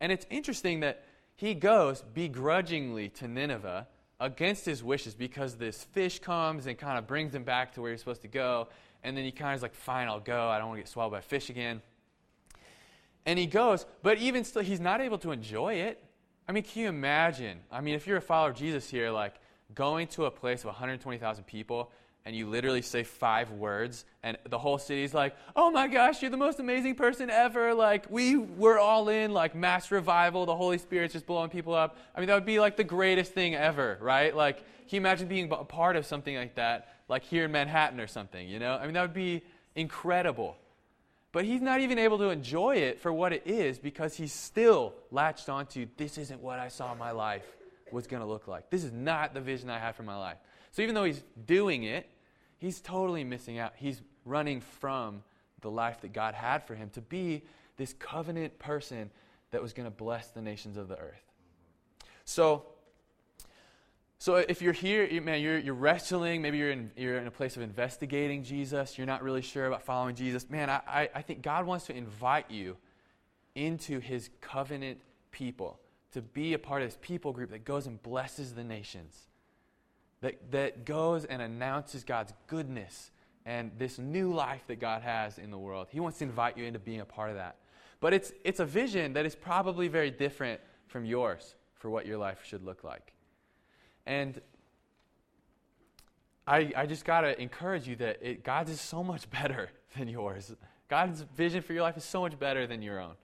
[0.00, 1.04] And it's interesting that
[1.36, 3.86] he goes begrudgingly to Nineveh
[4.22, 7.90] against his wishes because this fish comes and kind of brings him back to where
[7.90, 8.68] he's supposed to go.
[9.02, 10.48] And then he kind of is like, fine, I'll go.
[10.48, 11.82] I don't want to get swallowed by a fish again.
[13.26, 16.02] And he goes, but even still, he's not able to enjoy it.
[16.48, 17.58] I mean, can you imagine?
[17.70, 19.34] I mean, if you're a follower of Jesus here, like
[19.74, 21.90] going to a place of 120,000 people
[22.24, 26.30] and you literally say five words and the whole city's like oh my gosh you're
[26.30, 27.74] the most amazing person ever.
[27.74, 31.96] Like we were all in like mass revival the holy spirit's just blowing people up.
[32.14, 34.34] I mean that would be like the greatest thing ever right?
[34.34, 38.00] Like can you imagine being a part of something like that like here in manhattan
[38.00, 38.74] or something you know?
[38.74, 39.42] I mean that would be
[39.74, 40.56] incredible.
[41.32, 44.92] But he's not even able to enjoy it for what it is because he's still
[45.10, 47.46] latched onto this isn't what i saw my life
[47.92, 48.70] was going to look like.
[48.70, 50.38] This is not the vision i had for my life.
[50.72, 52.08] So even though he's doing it,
[52.62, 53.72] he's totally missing out.
[53.74, 55.24] He's running from
[55.62, 57.42] the life that God had for him to be
[57.76, 59.10] this covenant person
[59.50, 61.24] that was going to bless the nations of the earth.
[62.24, 62.64] So,
[64.20, 67.56] so if you're here, man, you're, you're wrestling, maybe you're in, you're in a place
[67.56, 71.42] of investigating Jesus, you're not really sure about following Jesus, man, I, I, I think
[71.42, 72.76] God wants to invite you
[73.56, 75.00] into his covenant
[75.32, 75.80] people,
[76.12, 79.26] to be a part of his people group that goes and blesses the nations
[80.22, 83.10] that, that goes and announces God's goodness
[83.44, 85.88] and this new life that God has in the world.
[85.90, 87.56] He wants to invite you into being a part of that.
[88.00, 92.18] But it's, it's a vision that is probably very different from yours for what your
[92.18, 93.12] life should look like.
[94.06, 94.40] And
[96.46, 100.08] I, I just got to encourage you that it, God's is so much better than
[100.08, 100.54] yours.
[100.88, 103.14] God's vision for your life is so much better than your own.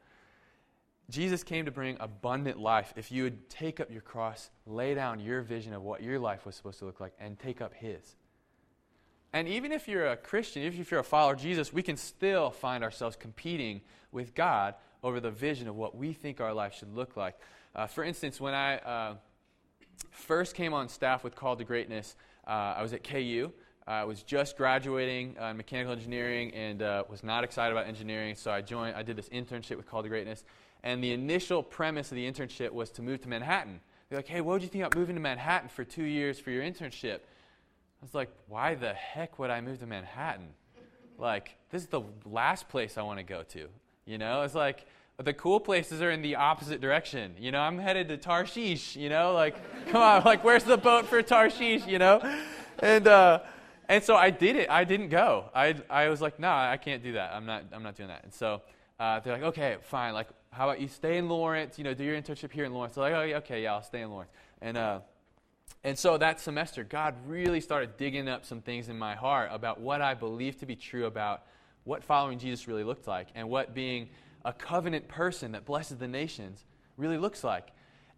[1.11, 2.93] Jesus came to bring abundant life.
[2.97, 6.45] If you would take up your cross, lay down your vision of what your life
[6.45, 8.17] was supposed to look like, and take up His.
[9.33, 11.97] And even if you're a Christian, even if you're a follower of Jesus, we can
[11.97, 13.81] still find ourselves competing
[14.13, 17.39] with God over the vision of what we think our life should look like.
[17.75, 19.15] Uh, for instance, when I uh,
[20.11, 22.17] first came on staff with Call to Greatness,
[22.47, 23.53] uh, I was at KU.
[23.87, 28.51] I was just graduating in mechanical engineering and uh, was not excited about engineering, so
[28.51, 28.95] I joined.
[28.95, 30.45] I did this internship with Call to Greatness,
[30.83, 33.81] and the initial premise of the internship was to move to Manhattan.
[34.09, 36.51] They're like, hey, what would you think about moving to Manhattan for two years for
[36.51, 37.17] your internship?
[37.17, 40.49] I was like, why the heck would I move to Manhattan?
[41.19, 43.69] Like, this is the last place I want to go to.
[44.07, 44.87] You know, it's like
[45.23, 47.35] the cool places are in the opposite direction.
[47.39, 48.97] You know, I'm headed to Tarshish.
[48.97, 49.57] You know, like,
[49.89, 51.87] come on, like, where's the boat for Tarshish?
[51.87, 52.21] You know,
[52.79, 53.41] and uh,
[53.89, 54.71] and so I did it.
[54.71, 55.51] I didn't go.
[55.55, 57.35] I I was like, nah, I can't do that.
[57.35, 58.23] I'm not I'm not doing that.
[58.23, 58.63] And so
[58.99, 60.15] uh, they're like, okay, fine.
[60.15, 61.79] Like, how about you stay in Lawrence?
[61.79, 62.95] You know, do your internship here in Lawrence.
[62.95, 64.33] So like, oh, okay, yeah, I'll stay in Lawrence.
[64.61, 65.01] And uh,
[65.85, 69.81] and so that semester, God really started digging up some things in my heart about
[69.81, 71.43] what I believed to be true about
[71.85, 74.09] what following Jesus really looked like and what being
[74.45, 76.65] a covenant person that blesses the nations
[76.97, 77.69] really looks like.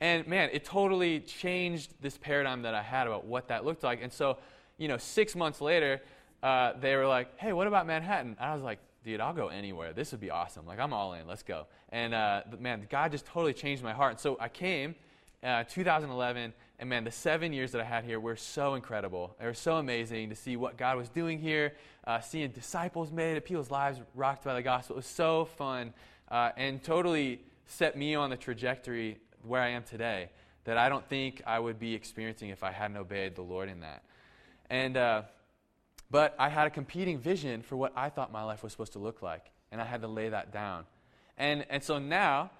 [0.00, 4.02] And man, it totally changed this paradigm that I had about what that looked like.
[4.02, 4.38] And so,
[4.78, 6.00] you know, six months later,
[6.42, 8.36] uh, they were like, hey, what about Manhattan?
[8.40, 9.92] And I was like, dude, I'll go anywhere.
[9.92, 10.66] This would be awesome.
[10.66, 11.26] Like, I'm all in.
[11.26, 11.66] Let's go.
[11.90, 14.12] And uh, man, God just totally changed my heart.
[14.12, 14.94] And so I came
[15.42, 19.34] uh, 2011, and man, the seven years that I had here were so incredible.
[19.38, 21.74] They were so amazing to see what God was doing here,
[22.06, 24.96] uh, seeing disciples made, people's lives rocked by the gospel.
[24.96, 25.94] It was so fun
[26.30, 30.28] uh, and totally set me on the trajectory where I am today.
[30.64, 33.80] that I don't think I would be experiencing if I hadn't obeyed the Lord in
[33.80, 34.02] that.
[34.68, 35.22] And, uh,
[36.11, 38.99] but I had a competing vision for what I thought my life was supposed to
[38.99, 40.85] look like, and I had to lay that down.
[41.38, 42.51] And, and so now,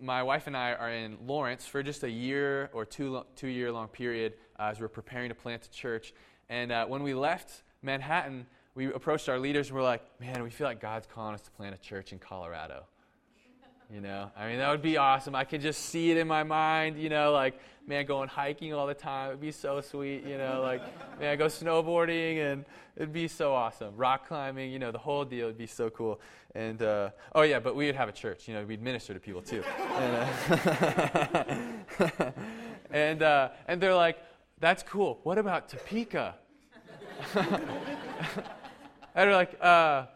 [0.00, 3.70] my wife and I are in Lawrence for just a year or two, two year
[3.70, 6.14] long period uh, as we're preparing to plant a church.
[6.48, 10.50] And uh, when we left Manhattan, we approached our leaders and we're like, man, we
[10.50, 12.84] feel like God's calling us to plant a church in Colorado.
[13.92, 15.36] You know, I mean, that would be awesome.
[15.36, 18.88] I could just see it in my mind, you know, like, man, going hiking all
[18.88, 19.28] the time.
[19.28, 20.82] It'd be so sweet, you know, like,
[21.20, 22.64] man, go snowboarding and
[22.96, 23.96] it'd be so awesome.
[23.96, 26.20] Rock climbing, you know, the whole deal would be so cool.
[26.56, 29.20] And, uh, oh, yeah, but we would have a church, you know, we'd minister to
[29.20, 29.62] people too.
[29.62, 30.26] And, uh,
[32.90, 34.18] and, uh, and they're like,
[34.58, 35.20] that's cool.
[35.22, 36.34] What about Topeka?
[37.34, 37.46] and
[39.14, 40.06] they're like, uh,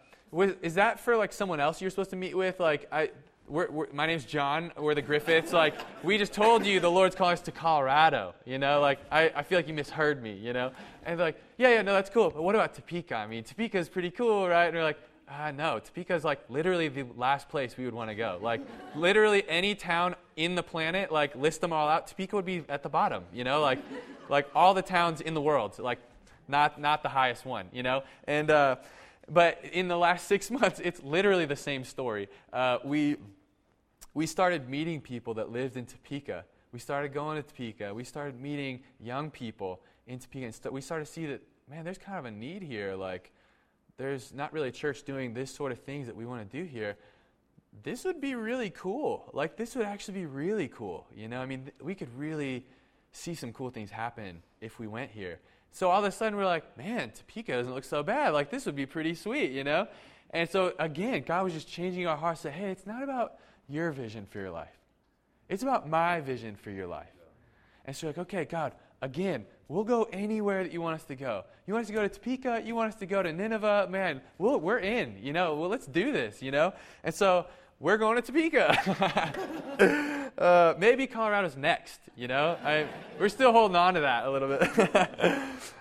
[0.61, 2.59] is that for like someone else you're supposed to meet with?
[2.59, 3.11] Like, I,
[3.51, 4.71] we're, we're, my name's John.
[4.79, 5.53] We're the Griffiths.
[5.53, 8.35] Like, we just told you the Lord's calling us to Colorado.
[8.45, 10.71] You know, like, I, I feel like you misheard me, you know?
[11.05, 12.31] And they're like, yeah, yeah, no, that's cool.
[12.31, 13.17] But what about Topeka?
[13.17, 14.67] I mean, Topeka's pretty cool, right?
[14.67, 18.15] And we're like, ah, no, Topeka's like literally the last place we would want to
[18.15, 18.39] go.
[18.41, 18.61] Like,
[18.95, 22.07] literally any town in the planet, like, list them all out.
[22.07, 23.61] Topeka would be at the bottom, you know?
[23.61, 23.81] Like,
[24.29, 25.99] like all the towns in the world, like,
[26.47, 28.05] not, not the highest one, you know?
[28.29, 28.77] And, uh,
[29.29, 32.29] but in the last six months, it's literally the same story.
[32.53, 33.17] Uh, we
[34.15, 36.45] we started meeting people that lived in Topeka.
[36.73, 37.95] We started going to Topeka.
[37.95, 40.47] We started meeting young people in Topeka.
[40.47, 42.95] And st- we started to see that, man, there's kind of a need here.
[42.95, 43.33] Like,
[43.97, 46.65] there's not really a church doing this sort of things that we want to do
[46.65, 46.97] here.
[47.83, 49.31] This would be really cool.
[49.33, 51.07] Like, this would actually be really cool.
[51.15, 52.67] You know, I mean, th- we could really
[53.13, 55.39] see some cool things happen if we went here.
[55.73, 58.31] So all of a sudden, we're like, man, Topeka doesn't look so bad.
[58.31, 59.87] Like, this would be pretty sweet, you know?
[60.31, 62.41] And so, again, God was just changing our hearts.
[62.41, 63.35] Say, hey, it's not about
[63.71, 64.77] your vision for your life.
[65.49, 67.09] It's about my vision for your life.
[67.85, 71.15] And so you're like, okay, God, again, we'll go anywhere that you want us to
[71.15, 71.45] go.
[71.67, 72.63] You want us to go to Topeka?
[72.65, 73.89] You want us to go to Nineveh?
[73.91, 76.73] Man, we we are in, you know, well, let's do this, you know?
[77.05, 77.47] And so
[77.79, 80.33] we're going to Topeka.
[80.39, 82.59] uh, maybe Colorado's next, you know?
[82.63, 82.87] I,
[83.19, 84.95] we're still holding on to that a little bit.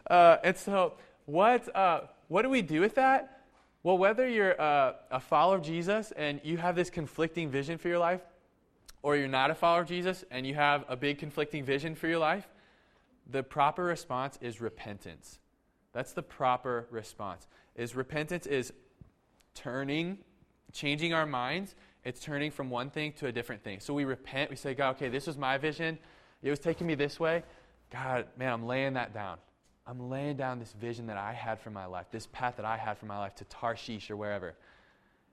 [0.09, 0.93] uh, and so
[1.25, 3.38] what, uh, what do we do with that?
[3.81, 7.87] Well, whether you're a, a follower of Jesus and you have this conflicting vision for
[7.87, 8.21] your life,
[9.01, 12.07] or you're not a follower of Jesus and you have a big conflicting vision for
[12.07, 12.47] your life,
[13.31, 15.39] the proper response is repentance.
[15.93, 17.47] That's the proper response.
[17.75, 18.73] Is repentance is
[19.55, 20.17] turning,
[20.73, 21.75] changing our minds.
[22.03, 23.79] It's turning from one thing to a different thing.
[23.79, 24.49] So we repent.
[24.49, 25.97] We say, God, okay, this was my vision.
[26.41, 27.43] It was taking me this way.
[27.91, 29.37] God, man, I'm laying that down.
[29.89, 32.77] I'm laying down this vision that I had for my life, this path that I
[32.77, 34.53] had for my life to Tarshish or wherever.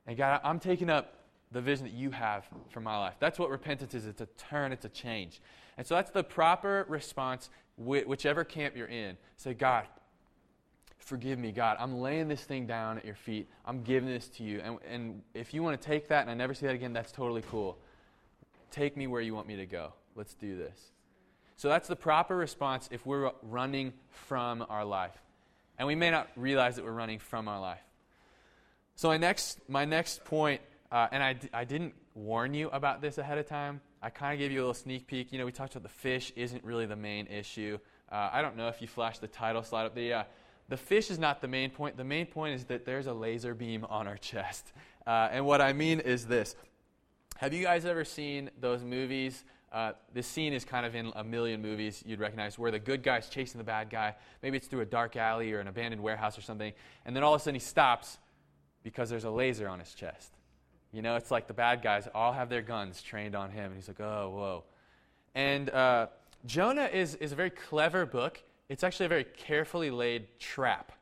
[0.06, 1.12] And God, I'm taking up
[1.52, 3.16] the vision that you have for my life.
[3.20, 4.06] That's what repentance is.
[4.06, 5.42] It's a turn, it's a change.
[5.76, 9.18] And so that's the proper response, whichever camp you're in.
[9.36, 9.84] Say, God,
[10.98, 11.76] forgive me, God.
[11.78, 13.48] I'm laying this thing down at your feet.
[13.66, 14.60] I'm giving this to you.
[14.60, 17.12] And, and if you want to take that and I never see that again, that's
[17.12, 17.76] totally cool.
[18.70, 19.92] Take me where you want me to go.
[20.14, 20.95] Let's do this.
[21.56, 25.16] So that's the proper response if we're running from our life.
[25.78, 27.82] And we may not realize that we're running from our life.
[28.94, 33.18] So my next, my next point, uh, and I I didn't warn you about this
[33.18, 33.80] ahead of time.
[34.02, 35.32] I kind of gave you a little sneak peek.
[35.32, 37.78] You know, we talked about the fish isn't really the main issue.
[38.10, 39.94] Uh, I don't know if you flashed the title slide up.
[39.94, 40.24] The, uh,
[40.68, 41.96] the fish is not the main point.
[41.96, 44.72] The main point is that there's a laser beam on our chest.
[45.06, 46.56] Uh, and what I mean is this.
[47.36, 51.24] Have you guys ever seen those movies uh, this scene is kind of in a
[51.24, 54.14] million movies you'd recognize where the good guy's chasing the bad guy.
[54.42, 56.72] Maybe it's through a dark alley or an abandoned warehouse or something.
[57.04, 58.18] And then all of a sudden he stops
[58.82, 60.32] because there's a laser on his chest.
[60.92, 63.66] You know, it's like the bad guys all have their guns trained on him.
[63.66, 64.64] And he's like, oh, whoa.
[65.34, 66.06] And uh,
[66.46, 68.42] Jonah is, is a very clever book.
[68.68, 70.92] It's actually a very carefully laid trap.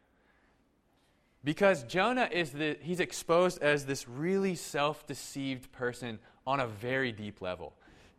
[1.45, 7.13] Because Jonah is the, he's exposed as this really self deceived person on a very
[7.13, 7.75] deep level.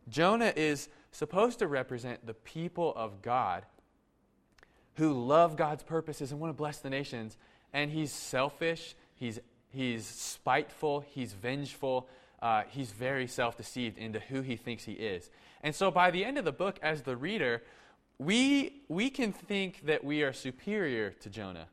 [0.08, 3.64] Jonah is supposed to represent the people of God
[4.94, 7.36] who love God's purposes and want to bless the nations.
[7.72, 9.38] And he's selfish, he's,
[9.68, 12.08] he's spiteful, he's vengeful,
[12.40, 15.30] uh, he's very self deceived into who he thinks he is.
[15.62, 17.62] And so by the end of the book, as the reader,
[18.18, 21.66] we, we can think that we are superior to Jonah,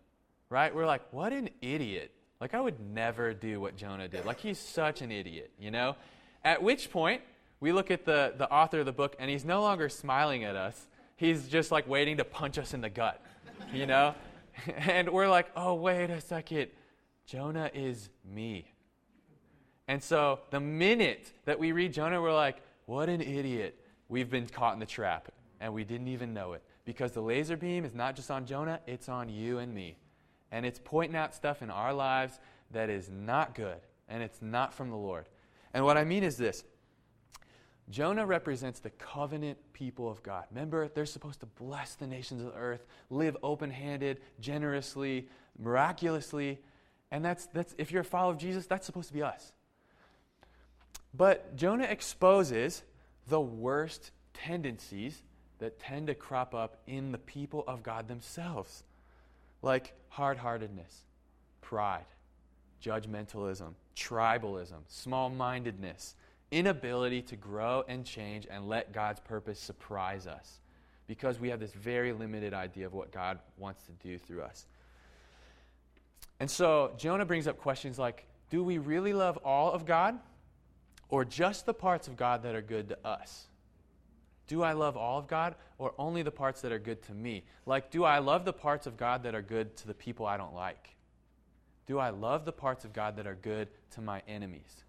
[0.50, 0.74] right?
[0.74, 2.12] We're like, what an idiot.
[2.42, 4.26] Like, I would never do what Jonah did.
[4.26, 5.96] Like, he's such an idiot, you know?
[6.44, 7.22] At which point,
[7.64, 10.57] we look at the, the author of the book, and he's no longer smiling at
[10.57, 10.86] us.
[11.16, 13.22] He's just like waiting to punch us in the gut,
[13.74, 14.16] you know?
[14.80, 16.72] and we're like, oh, wait a second.
[17.26, 18.70] Jonah is me.
[19.88, 23.80] And so the minute that we read Jonah, we're like, what an idiot.
[24.09, 26.64] we've been caught in the trap and we didn't even know it.
[26.84, 29.95] Because the laser beam is not just on Jonah, it's on you and me.
[30.51, 32.41] And it's pointing out stuff in our lives
[32.72, 35.30] that is not good and it's not from the Lord.
[35.74, 36.66] And what I mean is this
[37.90, 40.46] Jonah represents the covenant people of God.
[40.52, 45.28] Remember, they're supposed to bless the nations of the earth, live open handed, generously,
[45.60, 46.60] miraculously.
[47.12, 49.52] And that's, that's, if you're a follower of Jesus, that's supposed to be us.
[51.14, 52.84] But Jonah exposes
[53.28, 55.22] the worst tendencies
[55.60, 58.84] that tend to crop up in the people of God themselves,
[59.62, 61.04] like hard heartedness,
[61.62, 62.06] pride,
[62.84, 66.16] judgmentalism, tribalism, small mindedness,
[66.54, 70.60] inability to grow and change and let God's purpose surprise us
[71.08, 74.68] because we have this very limited idea of what God wants to do through us.
[76.39, 80.20] And so Jonah brings up questions like Do we really love all of God
[81.10, 83.47] or just the parts of God that are good to us?
[84.47, 87.43] Do I love all of God or only the parts that are good to me?
[87.66, 90.38] Like, do I love the parts of God that are good to the people I
[90.38, 90.89] don't like?
[91.88, 94.84] Do I love the parts of God that are good to my enemies?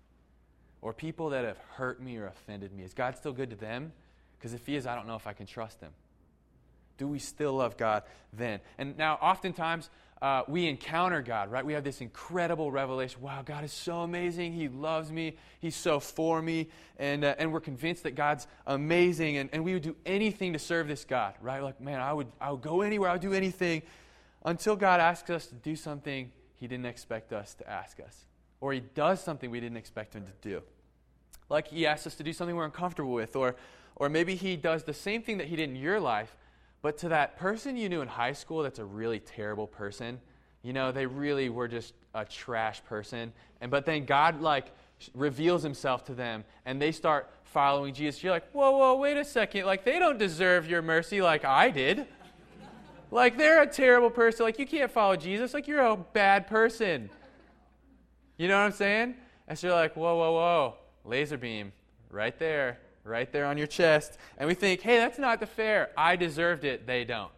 [0.85, 2.85] Or people that have hurt me or offended me?
[2.85, 3.91] Is God still good to them?
[4.39, 5.93] Because if He is, I don't know if I can trust Him.
[6.99, 8.03] Do we still love God
[8.35, 8.61] then?
[8.77, 9.89] And now, oftentimes,
[10.21, 11.65] uh, we encounter God, right?
[11.65, 13.23] We have this incredible revelation.
[13.23, 14.53] Wow, God is so amazing.
[14.53, 15.39] He loves me.
[15.59, 16.69] He's so for me.
[16.99, 19.39] And, uh, and we're convinced that God's amazing.
[19.39, 21.63] And, and we would do anything to serve this God, right?
[21.63, 23.09] Like, man, I would, I would go anywhere.
[23.09, 23.81] I would do anything
[24.45, 28.27] until God asks us to do something He didn't expect us to ask us.
[28.61, 30.63] Or He does something we didn't expect Him to do.
[31.49, 33.37] Like He asks us to do something we're uncomfortable with.
[33.37, 33.57] Or,
[33.97, 36.37] or maybe He does the same thing that He did in your life
[36.85, 40.21] but to that person you knew in high school that's a really terrible person,
[40.61, 43.33] you know, they really were just a trash person.
[43.63, 44.67] And but then God like
[45.15, 48.23] reveals himself to them and they start following Jesus.
[48.23, 49.65] You're like, whoa, whoa, wait a second.
[49.65, 52.07] Like they don't deserve your mercy like I did.
[53.11, 54.45] like they're a terrible person.
[54.45, 55.55] Like you can't follow Jesus.
[55.55, 57.09] Like you're a bad person.
[58.37, 59.15] You know what I'm saying?
[59.49, 60.75] And so you're like, whoa, whoa, whoa.
[61.05, 61.73] Laser beam
[62.11, 64.19] right there right there on your chest.
[64.39, 65.91] And we think, hey, that's not the fair.
[65.97, 66.87] I deserved it.
[66.87, 67.31] They don't.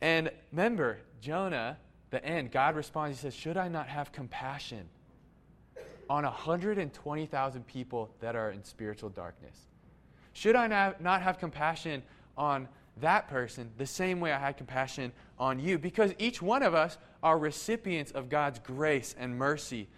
[0.00, 1.78] And remember, Jonah,
[2.10, 4.88] the end, God responds, He says, Should I not have compassion
[6.08, 9.58] on 120,000 people that are in spiritual darkness?
[10.34, 12.02] Should I not have compassion
[12.36, 12.68] on
[12.98, 15.78] that person the same way I had compassion on you?
[15.78, 19.88] Because each one of us are recipients of God's grace and mercy.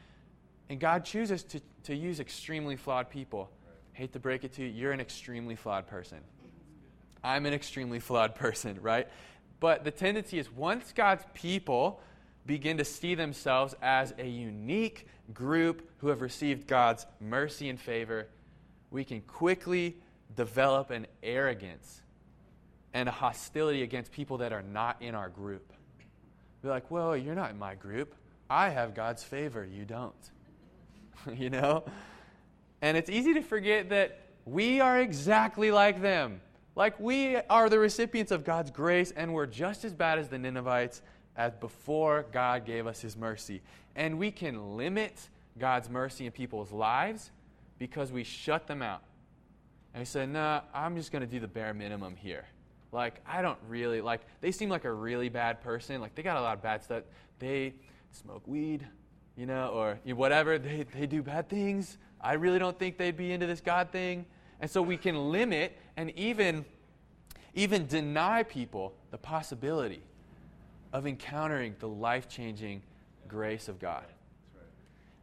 [0.69, 3.51] And God chooses to, to use extremely flawed people
[3.99, 6.19] hate to break it to you, you're an extremely flawed person.
[7.25, 9.09] I'm an extremely flawed person, right?
[9.59, 12.01] But the tendency is once God's people
[12.47, 18.29] begin to see themselves as a unique group who have received God's mercy and favor,
[18.93, 19.97] we can quickly
[20.37, 22.01] develop an arrogance
[22.95, 25.73] and a hostility against people that are not in our group.
[26.63, 28.15] Be like, well, you're not in my group.
[28.49, 29.65] I have God's favor.
[29.65, 30.15] You don't.
[31.35, 31.85] you know?
[32.81, 36.41] And it's easy to forget that we are exactly like them.
[36.75, 40.39] Like we are the recipients of God's grace, and we're just as bad as the
[40.39, 41.03] Ninevites
[41.37, 43.63] as before God gave us his mercy.
[43.97, 47.31] And we can limit God's mercy in people's lives
[47.79, 49.03] because we shut them out.
[49.95, 52.45] And we say, nah, I'm just going to do the bare minimum here.
[52.93, 56.01] Like, I don't really, like, they seem like a really bad person.
[56.01, 57.03] Like, they got a lot of bad stuff.
[57.39, 57.75] They
[58.13, 58.87] smoke weed,
[59.39, 60.59] you know, or whatever.
[60.59, 61.97] They, they do bad things.
[62.21, 64.27] I really don't think they'd be into this God thing.
[64.61, 66.65] And so we can limit and even,
[67.55, 70.03] even deny people the possibility
[70.93, 72.83] of encountering the life changing
[73.29, 74.05] grace of God.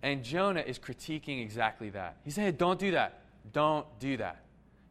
[0.01, 2.17] And Jonah is critiquing exactly that.
[2.23, 3.21] He said, Don't do that.
[3.51, 4.41] Don't do that.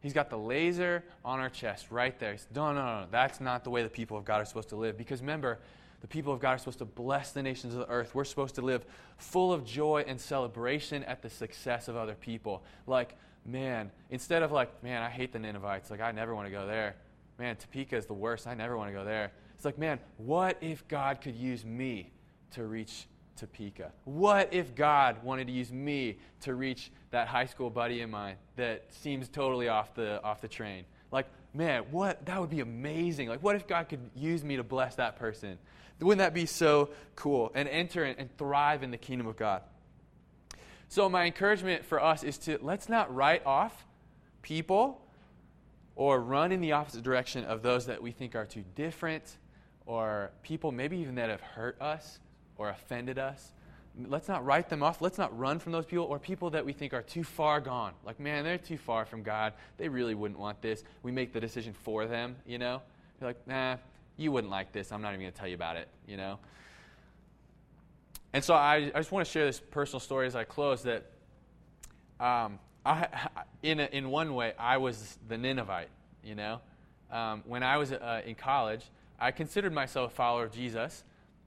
[0.01, 2.37] He's got the laser on our chest right there.
[2.37, 4.75] Said, no, no, no, that's not the way the people of God are supposed to
[4.75, 4.99] live.
[4.99, 5.57] Because remember,
[6.05, 8.13] the people of God are supposed to bless the nations of the earth.
[8.13, 8.85] We're supposed to live
[9.17, 12.63] full of joy and celebration at the success of other people.
[12.85, 15.89] Like, man, instead of like, man, I hate the Ninevites.
[15.89, 16.95] Like, I never want to go there.
[17.39, 18.45] Man, Topeka is the worst.
[18.45, 19.31] I never want to go there.
[19.55, 22.11] It's like, man, what if God could use me
[22.51, 23.91] to reach Topeka?
[24.03, 28.35] What if God wanted to use me to reach that high school buddy of mine
[28.57, 30.85] that seems totally off the, off the train?
[31.15, 32.25] Like, man, what?
[32.25, 33.29] That would be amazing.
[33.29, 35.57] Like, what if God could use me to bless that person?
[36.01, 37.53] Wouldn't that be so cool?
[37.55, 39.61] And enter and thrive in the kingdom of God.
[40.89, 43.85] So, my encouragement for us is to let's not write off
[44.41, 45.01] people
[45.95, 49.37] or run in the opposite direction of those that we think are too different
[49.85, 52.19] or people maybe even that have hurt us
[52.57, 53.53] or offended us.
[54.07, 55.01] Let's not write them off.
[55.01, 57.93] Let's not run from those people or people that we think are too far gone.
[58.03, 59.53] Like, man, they're too far from God.
[59.77, 60.83] They really wouldn't want this.
[61.03, 62.81] We make the decision for them, you know?
[63.19, 63.77] You're like, nah,
[64.17, 64.91] you wouldn't like this.
[64.91, 66.39] I'm not even going to tell you about it, you know?
[68.33, 71.05] And so I, I just want to share this personal story as I close that
[72.19, 73.07] um, I,
[73.63, 75.89] in, a, in one way, I was the Ninevite,
[76.23, 76.59] you know?
[77.11, 78.83] Um, when I was uh, in college,
[79.17, 81.03] I considered myself a follower of Jesus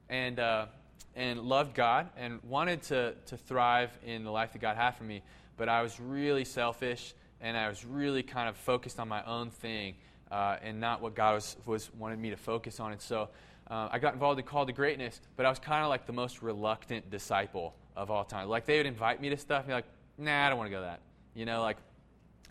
[0.09, 0.67] and, uh,
[1.15, 5.05] and loved God and wanted to, to thrive in the life that God had for
[5.05, 5.23] me.
[5.57, 9.51] But I was really selfish and I was really kind of focused on my own
[9.51, 9.95] thing
[10.31, 12.93] uh, and not what God was, was wanted me to focus on.
[12.93, 13.29] And so
[13.71, 16.13] uh, I got involved in Call to Greatness, but I was kind of like the
[16.13, 18.49] most reluctant disciple of all time.
[18.49, 19.87] Like they would invite me to stuff and be like,
[20.17, 21.01] nah, I don't want to go to that.
[21.35, 21.77] You know, like,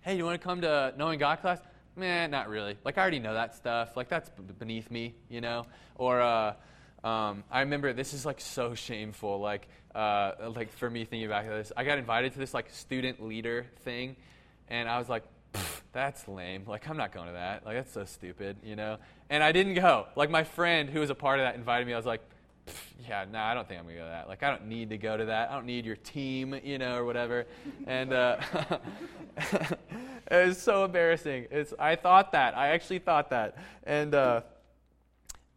[0.02, 1.60] hey, you want to come to Knowing God class?
[1.96, 2.78] Man, not really.
[2.86, 3.98] Like I already know that stuff.
[3.98, 4.30] Like that's
[4.60, 5.66] beneath me, you know.
[5.96, 6.54] Or uh,
[7.08, 9.40] um, I remember this is like so shameful.
[9.40, 12.70] Like uh, like for me thinking back to this, I got invited to this like
[12.72, 14.16] student leader thing,
[14.68, 15.24] and I was like,
[15.94, 16.64] that's lame.
[16.68, 17.66] Like, I'm not going to that.
[17.66, 18.98] Like, that's so stupid, you know?
[19.30, 20.06] And I didn't go.
[20.16, 21.94] Like, my friend who was a part of that invited me.
[21.94, 22.22] I was like,
[23.08, 24.28] yeah, no, nah, I don't think I'm to go to that.
[24.28, 25.50] Like, I don't need to go to that.
[25.50, 27.48] I don't need your team, you know, or whatever.
[27.88, 28.38] And uh,
[30.30, 31.48] it was so embarrassing.
[31.50, 32.56] It's, I thought that.
[32.56, 33.58] I actually thought that.
[33.84, 34.42] And, uh,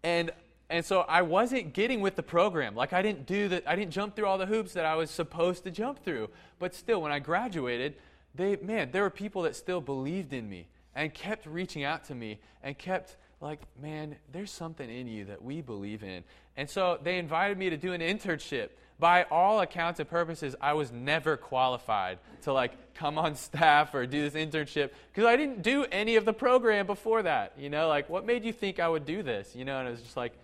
[0.02, 0.30] and,
[0.70, 2.76] and so I wasn't getting with the program.
[2.76, 3.64] Like, I didn't do that.
[3.66, 6.30] I didn't jump through all the hoops that I was supposed to jump through.
[6.58, 7.96] But still, when I graduated,
[8.34, 12.14] they, man, there were people that still believed in me and kept reaching out to
[12.14, 16.22] me and kept like, man, there's something in you that we believe in.
[16.56, 18.68] And so they invited me to do an internship.
[18.98, 24.06] By all accounts and purposes, I was never qualified to like come on staff or
[24.06, 27.54] do this internship because I didn't do any of the program before that.
[27.58, 29.56] You know, like what made you think I would do this?
[29.56, 30.34] You know, and it was just like,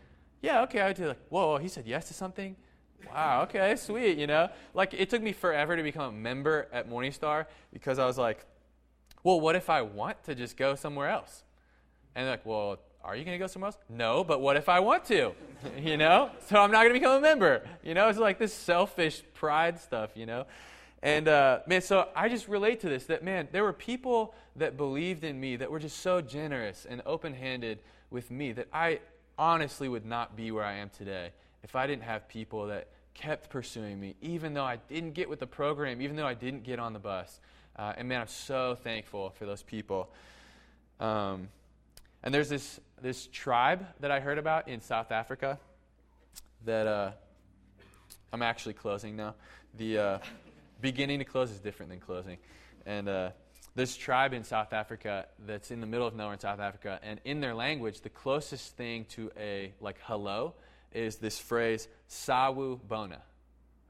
[0.46, 2.56] yeah, okay, I would do like, whoa, he said yes to something
[3.12, 4.48] wow, okay, sweet, you know?
[4.74, 8.44] Like, it took me forever to become a member at Morningstar because I was like,
[9.22, 11.44] well, what if I want to just go somewhere else?
[12.14, 13.78] And like, well, are you going to go somewhere else?
[13.88, 15.32] No, but what if I want to?
[15.78, 16.30] you know?
[16.46, 17.66] So I'm not going to become a member.
[17.82, 20.46] You know, it's like this selfish pride stuff, you know?
[21.02, 24.76] And uh, man, so I just relate to this that, man, there were people that
[24.76, 27.78] believed in me that were just so generous and open handed
[28.10, 29.00] with me that I
[29.38, 31.30] honestly would not be where I am today
[31.62, 35.40] if I didn't have people that kept pursuing me, even though I didn't get with
[35.40, 37.40] the program, even though I didn't get on the bus.
[37.74, 40.10] Uh, and man, I'm so thankful for those people.
[41.00, 41.48] Um,
[42.22, 45.58] and there's this, this tribe that I heard about in South Africa
[46.64, 47.10] that uh,
[48.32, 49.34] I'm actually closing now.
[49.76, 50.18] The uh,
[50.80, 52.38] beginning to close is different than closing.
[52.84, 53.30] And uh,
[53.76, 57.20] this tribe in South Africa that's in the middle of nowhere in South Africa, and
[57.24, 60.54] in their language, the closest thing to a like hello
[60.92, 63.20] is this phrase, sawu bona.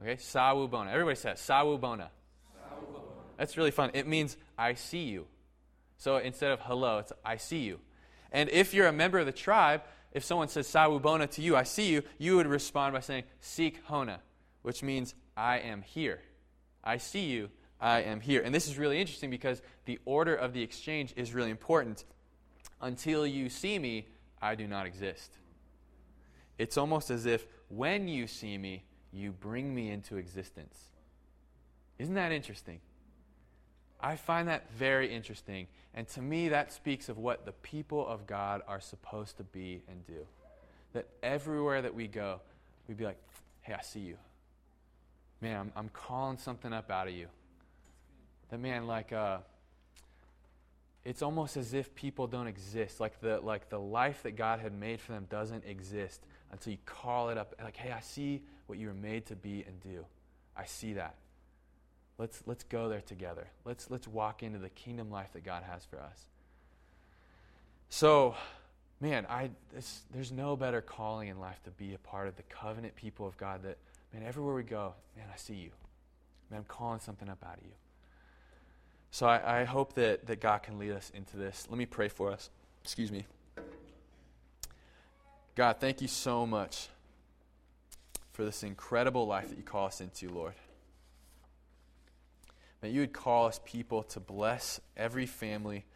[0.03, 0.91] Okay, sawu bona.
[0.91, 2.11] Everybody says sawu bona.
[3.39, 3.93] That's really fun.
[3.95, 5.27] It means I see you.
[5.99, 7.79] So instead of hello, it's I see you.
[8.33, 9.83] And if you're a member of the tribe,
[10.13, 13.23] if someone says sawu bona to you, I see you, you would respond by saying
[13.41, 14.19] Sikhona,
[14.63, 16.23] which means I am here.
[16.83, 17.51] I see you,
[17.81, 18.43] I am here.
[18.43, 22.05] And this is really interesting because the order of the exchange is really important.
[22.81, 24.07] Until you see me,
[24.41, 25.33] I do not exist.
[26.59, 30.77] It's almost as if when you see me, you bring me into existence.
[31.99, 32.81] Isn't that interesting?
[34.01, 35.67] I find that very interesting.
[35.95, 39.83] And to me, that speaks of what the people of God are supposed to be
[39.89, 40.27] and do.
[40.93, 42.41] That everywhere that we go,
[42.87, 43.19] we'd be like,
[43.63, 44.17] hey, I see you.
[45.41, 47.27] Man, I'm, I'm calling something up out of you.
[48.57, 49.41] That man, like, uh,
[51.05, 53.01] it's almost as if people don't exist.
[53.01, 56.79] Like the, like the life that God had made for them doesn't exist until you
[56.87, 60.07] call it up like, hey, I see what you were made to be and do.
[60.57, 61.17] I see that.
[62.17, 63.47] Let's, let's go there together.
[63.67, 66.19] Let's, let's walk into the kingdom life that God has for us.
[67.91, 68.37] So,
[69.03, 72.43] man, I, this, there's no better calling in life to be a part of the
[72.45, 73.77] covenant people of God that,
[74.15, 75.73] man, everywhere we go, man, I see you.
[76.51, 77.73] Man, I'm calling something up out of you.
[79.11, 81.67] So I, I hope that, that God can lead us into this.
[81.71, 82.51] Let me pray for us.
[82.85, 83.27] Excuse me.
[85.55, 86.89] God, thank you so much
[88.33, 90.53] for this incredible life that you call us into, Lord.
[92.83, 95.87] That you would call us people to bless every family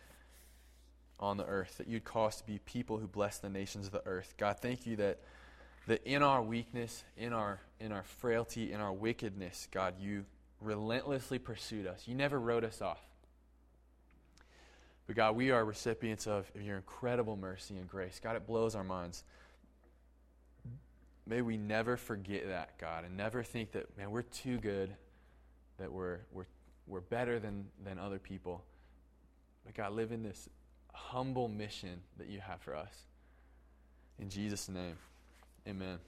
[1.20, 3.92] on the earth, that you'd call us to be people who bless the nations of
[3.92, 4.34] the earth.
[4.38, 5.18] God, thank you that,
[5.86, 10.24] that in our weakness, in our, in our frailty, in our wickedness, God, you
[10.60, 12.02] relentlessly pursued us.
[12.06, 13.00] You never wrote us off.
[15.06, 18.20] But God, we are recipients of your incredible mercy and grace.
[18.22, 19.24] God, it blows our minds
[21.30, 24.90] May we never forget that, God, and never think that, man, we're too good,
[25.78, 26.46] that we're, we're,
[26.88, 28.64] we're better than, than other people.
[29.64, 30.48] But God, live in this
[30.92, 32.92] humble mission that you have for us.
[34.18, 34.96] In Jesus' name,
[35.68, 36.00] amen.